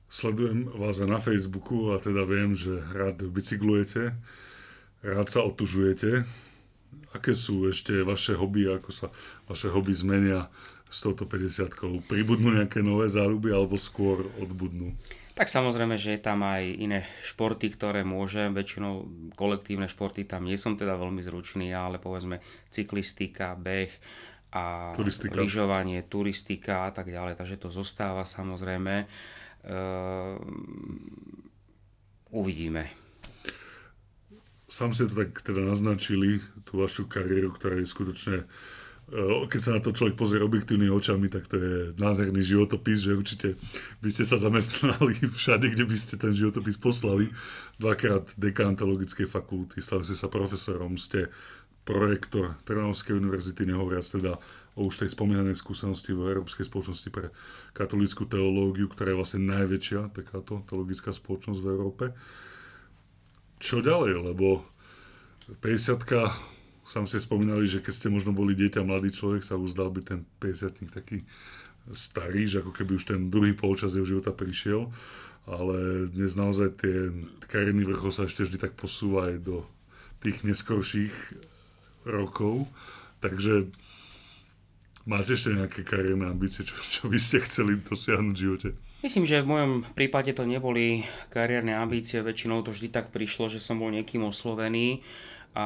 Sledujem 0.09 0.65
vás 0.73 0.97
na 1.05 1.21
Facebooku 1.21 1.93
a 1.93 2.01
teda 2.01 2.25
viem, 2.25 2.57
že 2.57 2.81
rád 2.97 3.29
bicyklujete, 3.29 4.17
rád 5.05 5.27
sa 5.29 5.45
otužujete. 5.45 6.25
Aké 7.13 7.37
sú 7.37 7.69
ešte 7.69 8.01
vaše 8.01 8.33
hobby, 8.33 8.65
ako 8.65 8.89
sa 8.89 9.07
vaše 9.45 9.69
hobby 9.69 9.93
zmenia 9.93 10.49
s 10.89 11.05
touto 11.05 11.29
50 11.29 12.09
Pribudnú 12.09 12.57
nejaké 12.57 12.81
nové 12.81 13.05
záľuby 13.05 13.53
alebo 13.53 13.77
skôr 13.77 14.25
odbudnú? 14.41 14.97
Tak 15.37 15.45
samozrejme, 15.45 15.93
že 16.01 16.17
je 16.17 16.25
tam 16.25 16.41
aj 16.41 16.65
iné 16.65 17.05
športy, 17.21 17.69
ktoré 17.69 18.01
môžem, 18.01 18.49
väčšinou 18.49 19.05
kolektívne 19.37 19.85
športy 19.85 20.25
tam 20.25 20.49
nie 20.49 20.57
som 20.57 20.73
teda 20.73 20.97
veľmi 20.97 21.21
zručný, 21.21 21.69
ale 21.69 22.01
povedzme 22.01 22.41
cyklistika, 22.73 23.53
beh 23.53 23.93
a 24.49 24.89
turistika. 24.97 25.37
lyžovanie, 25.37 26.01
turistika 26.09 26.89
a 26.89 26.91
tak 26.91 27.13
ďalej, 27.13 27.37
takže 27.37 27.61
to 27.61 27.69
zostáva 27.69 28.25
samozrejme. 28.25 29.05
Ehm, 29.69 30.97
uvidíme. 32.34 32.89
sám 34.69 34.93
ste 34.93 35.05
to 35.05 35.25
tak 35.25 35.45
teda 35.45 35.62
naznačili, 35.62 36.41
tú 36.65 36.82
vašu 36.82 37.05
kariéru, 37.05 37.53
ktorá 37.53 37.77
je 37.77 37.89
skutočne 37.89 38.49
e, 39.13 39.45
keď 39.45 39.60
sa 39.62 39.71
na 39.77 39.82
to 39.82 39.93
človek 39.93 40.17
pozrie 40.17 40.41
objektívnymi 40.41 40.89
očami, 40.89 41.29
tak 41.29 41.45
to 41.49 41.58
je 41.58 41.73
nádherný 42.01 42.41
životopis, 42.41 43.05
že 43.05 43.17
určite 43.17 43.47
by 44.01 44.10
ste 44.10 44.25
sa 44.25 44.41
zamestnali 44.41 45.21
všade, 45.38 45.69
kde 45.69 45.86
by 45.86 45.97
ste 45.97 46.17
ten 46.17 46.34
životopis 46.34 46.77
poslali. 46.82 47.29
Dvakrát 47.77 48.25
dekán 48.41 48.73
fakulty, 49.29 49.82
stali 49.86 50.01
ste 50.01 50.17
sa 50.17 50.29
profesorom, 50.29 50.97
ste 50.97 51.29
projektor 51.86 52.58
Trnavskej 52.65 53.17
univerzity, 53.17 53.65
nehovoriac 53.69 54.05
teda 54.05 54.38
o 54.77 54.88
už 54.88 55.05
tej 55.05 55.10
spomínanej 55.12 55.58
skúsenosti 55.58 56.13
v 56.13 56.36
Európskej 56.36 56.67
spoločnosti 56.67 57.10
pre 57.10 57.34
katolícku 57.73 58.29
teológiu, 58.29 58.86
ktorá 58.89 59.13
je 59.13 59.19
vlastne 59.19 59.41
najväčšia 59.49 60.13
takáto 60.13 60.65
teologická 60.69 61.10
spoločnosť 61.10 61.60
v 61.62 61.71
Európe. 61.71 62.05
Čo 63.60 63.82
ďalej? 63.84 64.34
Lebo 64.34 64.63
50 65.60 66.05
sám 66.89 67.05
ste 67.05 67.21
spomínali, 67.21 67.69
že 67.69 67.86
keď 67.86 67.93
ste 67.93 68.10
možno 68.10 68.34
boli 68.34 68.58
dieťa, 68.58 68.82
mladý 68.82 69.13
človek, 69.13 69.45
sa 69.45 69.60
uzdal 69.60 69.93
by 69.93 70.01
ten 70.01 70.19
50 70.41 70.89
taký 70.89 71.21
starý, 71.93 72.45
že 72.49 72.65
ako 72.65 72.73
keby 72.73 72.97
už 72.97 73.05
ten 73.05 73.21
druhý 73.29 73.53
polčas 73.53 73.93
jeho 73.93 74.05
života 74.05 74.34
prišiel, 74.34 74.89
ale 75.49 76.10
dnes 76.10 76.38
naozaj 76.38 76.77
tie 76.82 77.10
kariérny 77.49 77.86
vrchol 77.86 78.13
sa 78.13 78.25
ešte 78.29 78.45
vždy 78.45 78.58
tak 78.62 78.73
posúva 78.77 79.34
aj 79.34 79.38
do 79.41 79.65
tých 80.21 80.45
neskorších 80.45 81.13
rokov. 82.05 82.69
Takže 83.19 83.69
Máte 85.07 85.35
ešte 85.35 85.55
nejaké 85.55 85.81
kariérne 85.88 86.27
ambície, 86.27 86.67
čo, 86.67 86.75
čo 86.75 87.03
by 87.07 87.19
ste 87.19 87.43
chceli 87.45 87.79
dosiahnuť 87.79 88.35
v 88.35 88.43
živote? 88.43 88.69
Myslím, 88.99 89.23
že 89.23 89.39
v 89.39 89.51
mojom 89.55 89.71
prípade 89.95 90.35
to 90.35 90.43
neboli 90.43 91.07
kariérne 91.31 91.71
ambície, 91.71 92.19
väčšinou 92.19 92.67
to 92.67 92.75
vždy 92.75 92.91
tak 92.91 93.15
prišlo, 93.15 93.47
že 93.47 93.63
som 93.63 93.79
bol 93.79 93.95
niekým 93.95 94.27
oslovený 94.27 94.99
a 95.55 95.65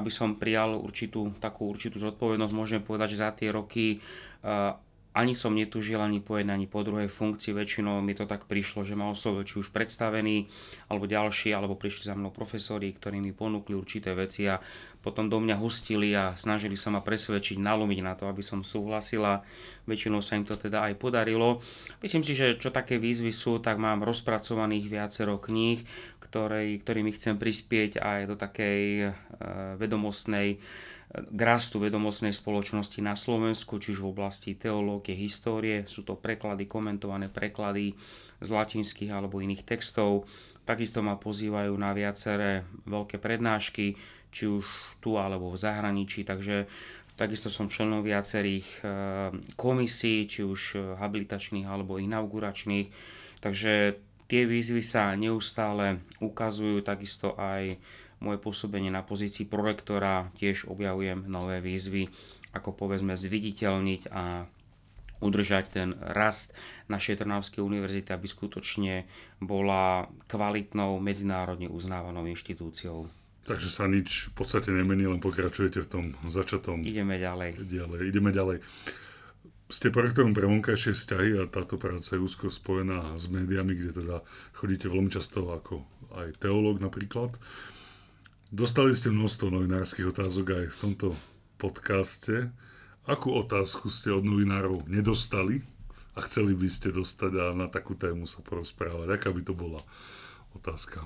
aby 0.00 0.08
som 0.08 0.40
prijal 0.40 0.74
určitú, 0.74 1.36
takú 1.36 1.68
určitú 1.68 2.00
zodpovednosť, 2.00 2.54
môžem 2.56 2.80
povedať, 2.80 3.14
že 3.14 3.22
za 3.22 3.30
tie 3.36 3.52
roky 3.52 4.00
ani 5.16 5.32
som 5.32 5.56
netužil 5.56 5.96
ani 5.96 6.20
po 6.20 6.36
jednej, 6.36 6.60
ani 6.60 6.68
po 6.68 6.84
druhej 6.84 7.08
funkcii. 7.08 7.56
Väčšinou 7.56 8.04
mi 8.04 8.12
to 8.12 8.28
tak 8.28 8.44
prišlo, 8.44 8.84
že 8.84 8.92
ma 8.92 9.08
oslovil 9.08 9.48
či 9.48 9.64
už 9.64 9.72
predstavený, 9.72 10.44
alebo 10.92 11.08
ďalší, 11.08 11.56
alebo 11.56 11.72
prišli 11.72 12.12
za 12.12 12.14
mnou 12.14 12.28
profesori, 12.28 12.92
ktorí 12.92 13.24
mi 13.24 13.32
ponúkli 13.32 13.72
určité 13.72 14.12
veci 14.12 14.44
a 14.44 14.60
potom 15.00 15.32
do 15.32 15.40
mňa 15.40 15.56
hustili 15.56 16.12
a 16.12 16.36
snažili 16.36 16.76
sa 16.76 16.92
ma 16.92 17.00
presvedčiť, 17.00 17.56
nalomiť 17.56 18.00
na 18.04 18.12
to, 18.12 18.28
aby 18.28 18.44
som 18.44 18.60
súhlasila. 18.60 19.40
Väčšinou 19.88 20.20
sa 20.20 20.36
im 20.36 20.44
to 20.44 20.52
teda 20.52 20.84
aj 20.84 21.00
podarilo. 21.00 21.64
Myslím 22.04 22.20
si, 22.20 22.36
že 22.36 22.60
čo 22.60 22.68
také 22.68 23.00
výzvy 23.00 23.32
sú, 23.32 23.56
tak 23.62 23.80
mám 23.80 24.04
rozpracovaných 24.04 24.84
viacero 24.90 25.40
kníh, 25.40 25.80
ktorý, 26.20 26.76
ktorými 26.82 27.14
chcem 27.16 27.40
prispieť 27.40 28.02
aj 28.02 28.20
do 28.28 28.34
takej 28.36 28.80
e, 29.00 29.08
vedomostnej 29.78 30.58
k 31.14 31.40
rastu 31.40 31.78
vedomostnej 31.78 32.34
spoločnosti 32.34 32.98
na 32.98 33.14
Slovensku, 33.14 33.78
čiže 33.78 34.02
v 34.02 34.10
oblasti 34.10 34.58
teológie, 34.58 35.14
histórie. 35.14 35.86
Sú 35.86 36.02
to 36.02 36.18
preklady, 36.18 36.66
komentované 36.66 37.30
preklady 37.30 37.94
z 38.42 38.48
latinských 38.50 39.14
alebo 39.14 39.38
iných 39.38 39.62
textov. 39.62 40.26
Takisto 40.66 41.00
ma 41.00 41.14
pozývajú 41.14 41.70
na 41.78 41.94
viaceré 41.94 42.66
veľké 42.90 43.22
prednášky, 43.22 43.94
či 44.34 44.44
už 44.50 44.66
tu 44.98 45.14
alebo 45.14 45.54
v 45.54 45.62
zahraničí, 45.62 46.26
takže 46.26 46.66
takisto 47.14 47.48
som 47.48 47.70
členom 47.70 48.02
viacerých 48.02 48.68
eh, 48.82 48.90
komisí, 49.54 50.26
či 50.26 50.42
už 50.42 50.98
habilitačných 50.98 51.70
alebo 51.70 52.02
inauguračných. 52.02 52.90
Takže 53.38 53.94
tie 54.26 54.42
výzvy 54.42 54.82
sa 54.82 55.14
neustále 55.14 56.02
ukazujú, 56.18 56.82
takisto 56.82 57.38
aj 57.38 57.78
moje 58.20 58.38
pôsobenie 58.40 58.88
na 58.88 59.04
pozícii 59.04 59.44
prorektora 59.48 60.32
tiež 60.40 60.68
objavujem 60.68 61.28
nové 61.28 61.60
výzvy, 61.60 62.08
ako 62.56 62.72
povedzme 62.72 63.12
zviditeľniť 63.12 64.02
a 64.12 64.48
udržať 65.20 65.64
ten 65.72 65.88
rast 65.96 66.52
našej 66.92 67.24
Trnavskej 67.24 67.64
univerzity, 67.64 68.12
aby 68.12 68.26
skutočne 68.28 69.08
bola 69.40 70.08
kvalitnou, 70.28 71.00
medzinárodne 71.00 71.72
uznávanou 71.72 72.28
inštitúciou. 72.28 73.08
Takže 73.46 73.70
sa 73.70 73.86
nič 73.86 74.34
v 74.34 74.42
podstate 74.42 74.74
nemení, 74.74 75.06
len 75.06 75.22
pokračujete 75.22 75.78
v 75.86 75.88
tom 75.88 76.04
začatom. 76.26 76.82
Ideme 76.82 77.16
ďalej. 77.16 77.62
ďalej 77.62 78.00
ideme 78.10 78.30
ďalej. 78.34 78.58
Ste 79.66 79.90
projektorom 79.90 80.30
pre 80.30 80.46
vonkajšie 80.46 80.94
vzťahy 80.94 81.28
a 81.42 81.50
táto 81.50 81.74
práca 81.74 82.14
je 82.14 82.22
úzko 82.22 82.50
spojená 82.50 83.18
s 83.18 83.26
médiami, 83.30 83.74
kde 83.74 83.98
teda 84.02 84.16
chodíte 84.54 84.86
veľmi 84.86 85.10
často 85.10 85.50
ako 85.50 85.82
aj 86.14 86.38
teológ 86.38 86.78
napríklad. 86.78 87.34
Dostali 88.56 88.96
ste 88.96 89.12
množstvo 89.12 89.52
novinárskych 89.52 90.16
otázok 90.16 90.46
aj 90.56 90.66
v 90.72 90.78
tomto 90.80 91.08
podcaste. 91.60 92.48
Akú 93.04 93.36
otázku 93.36 93.92
ste 93.92 94.08
od 94.16 94.24
novinárov 94.24 94.88
nedostali 94.88 95.60
a 96.16 96.24
chceli 96.24 96.56
by 96.56 96.64
ste 96.72 96.88
dostať 96.88 97.36
a 97.36 97.44
na 97.52 97.68
takú 97.68 97.92
tému 98.00 98.24
sa 98.24 98.40
porozprávať? 98.40 99.12
Aká 99.12 99.28
by 99.28 99.44
to 99.44 99.52
bola 99.52 99.84
otázka? 100.56 101.04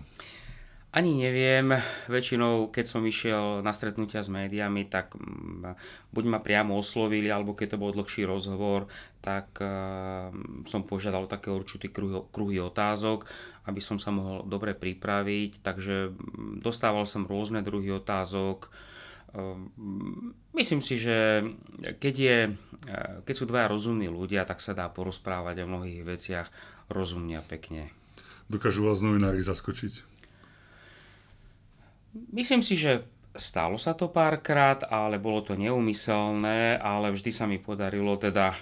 Ani 0.90 1.14
neviem, 1.14 1.70
väčšinou 2.10 2.74
keď 2.74 2.84
som 2.90 3.06
išiel 3.06 3.62
na 3.62 3.70
stretnutia 3.70 4.26
s 4.26 4.26
médiami, 4.26 4.90
tak 4.90 5.14
mm, 5.14 5.78
buď 6.10 6.24
ma 6.26 6.42
priamo 6.42 6.74
oslovili, 6.74 7.30
alebo 7.30 7.54
keď 7.54 7.78
to 7.78 7.82
bol 7.82 7.94
dlhší 7.94 8.26
rozhovor, 8.26 8.90
tak 9.22 9.54
uh, 9.62 10.34
som 10.66 10.82
požiadal 10.82 11.30
také 11.30 11.54
určitý 11.54 11.94
kruhy, 11.94 12.26
kruhy 12.34 12.58
otázok, 12.58 13.22
aby 13.70 13.78
som 13.78 14.02
sa 14.02 14.10
mohol 14.10 14.42
dobre 14.42 14.74
pripraviť, 14.74 15.62
takže 15.62 16.10
mm, 16.10 16.58
dostával 16.58 17.06
som 17.06 17.22
rôzne 17.22 17.62
druhy 17.62 17.94
otázok. 17.94 18.66
Uh, 19.30 19.62
myslím 20.58 20.82
si, 20.82 20.98
že 20.98 21.46
keď, 22.02 22.14
je, 22.18 22.38
uh, 22.90 23.22
keď 23.22 23.34
sú 23.38 23.46
dvaja 23.46 23.70
rozumní 23.70 24.10
ľudia, 24.10 24.42
tak 24.42 24.58
sa 24.58 24.74
dá 24.74 24.90
porozprávať 24.90 25.62
o 25.62 25.70
mnohých 25.70 26.02
veciach 26.02 26.50
rozumne 26.90 27.38
a 27.38 27.46
pekne. 27.46 27.94
Dokážu 28.50 28.90
vás 28.90 28.98
novinári 28.98 29.46
zaskočiť? 29.46 30.09
Myslím 32.12 32.62
si, 32.62 32.74
že 32.74 33.06
stalo 33.38 33.78
sa 33.78 33.94
to 33.94 34.10
párkrát, 34.10 34.82
ale 34.90 35.22
bolo 35.22 35.46
to 35.46 35.54
neumyselné, 35.54 36.78
ale 36.78 37.14
vždy 37.14 37.30
sa 37.30 37.46
mi 37.46 37.62
podarilo 37.62 38.18
teda 38.18 38.58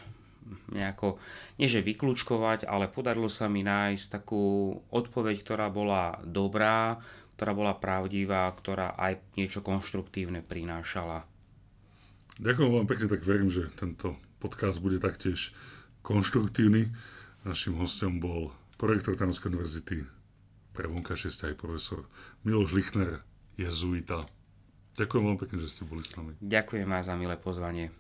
nejako, 0.73 1.17
nie 1.61 1.69
že 1.69 1.85
vyklúčkovať, 1.85 2.69
ale 2.69 2.89
podarilo 2.89 3.29
sa 3.33 3.49
mi 3.49 3.65
nájsť 3.65 4.21
takú 4.21 4.73
odpoveď, 4.93 5.37
ktorá 5.45 5.67
bola 5.73 6.21
dobrá, 6.25 7.01
ktorá 7.37 7.53
bola 7.57 7.75
pravdivá, 7.77 8.49
ktorá 8.53 8.97
aj 8.97 9.21
niečo 9.37 9.65
konštruktívne 9.65 10.45
prinášala. 10.45 11.25
Ďakujem 12.39 12.71
vám 12.71 12.87
pekne, 12.87 13.07
tak 13.11 13.27
verím, 13.27 13.51
že 13.51 13.67
tento 13.75 14.15
podcast 14.39 14.79
bude 14.79 15.03
taktiež 15.03 15.57
konštruktívny. 16.07 16.93
Našim 17.43 17.79
hostom 17.79 18.23
bol 18.23 18.55
projektor 18.79 19.19
Tanovskej 19.19 19.51
univerzity 19.55 20.07
pre 20.71 20.87
vonkajšie 20.87 21.51
aj 21.51 21.59
profesor 21.59 22.07
Miloš 22.47 22.71
Lichner, 22.79 23.27
jezuita. 23.59 24.23
Ďakujem 24.95 25.25
vám 25.27 25.39
pekne, 25.39 25.59
že 25.63 25.71
ste 25.71 25.83
boli 25.85 26.07
s 26.07 26.15
nami. 26.15 26.35
Ďakujem 26.39 26.89
aj 26.89 27.03
za 27.07 27.15
milé 27.19 27.35
pozvanie. 27.39 27.91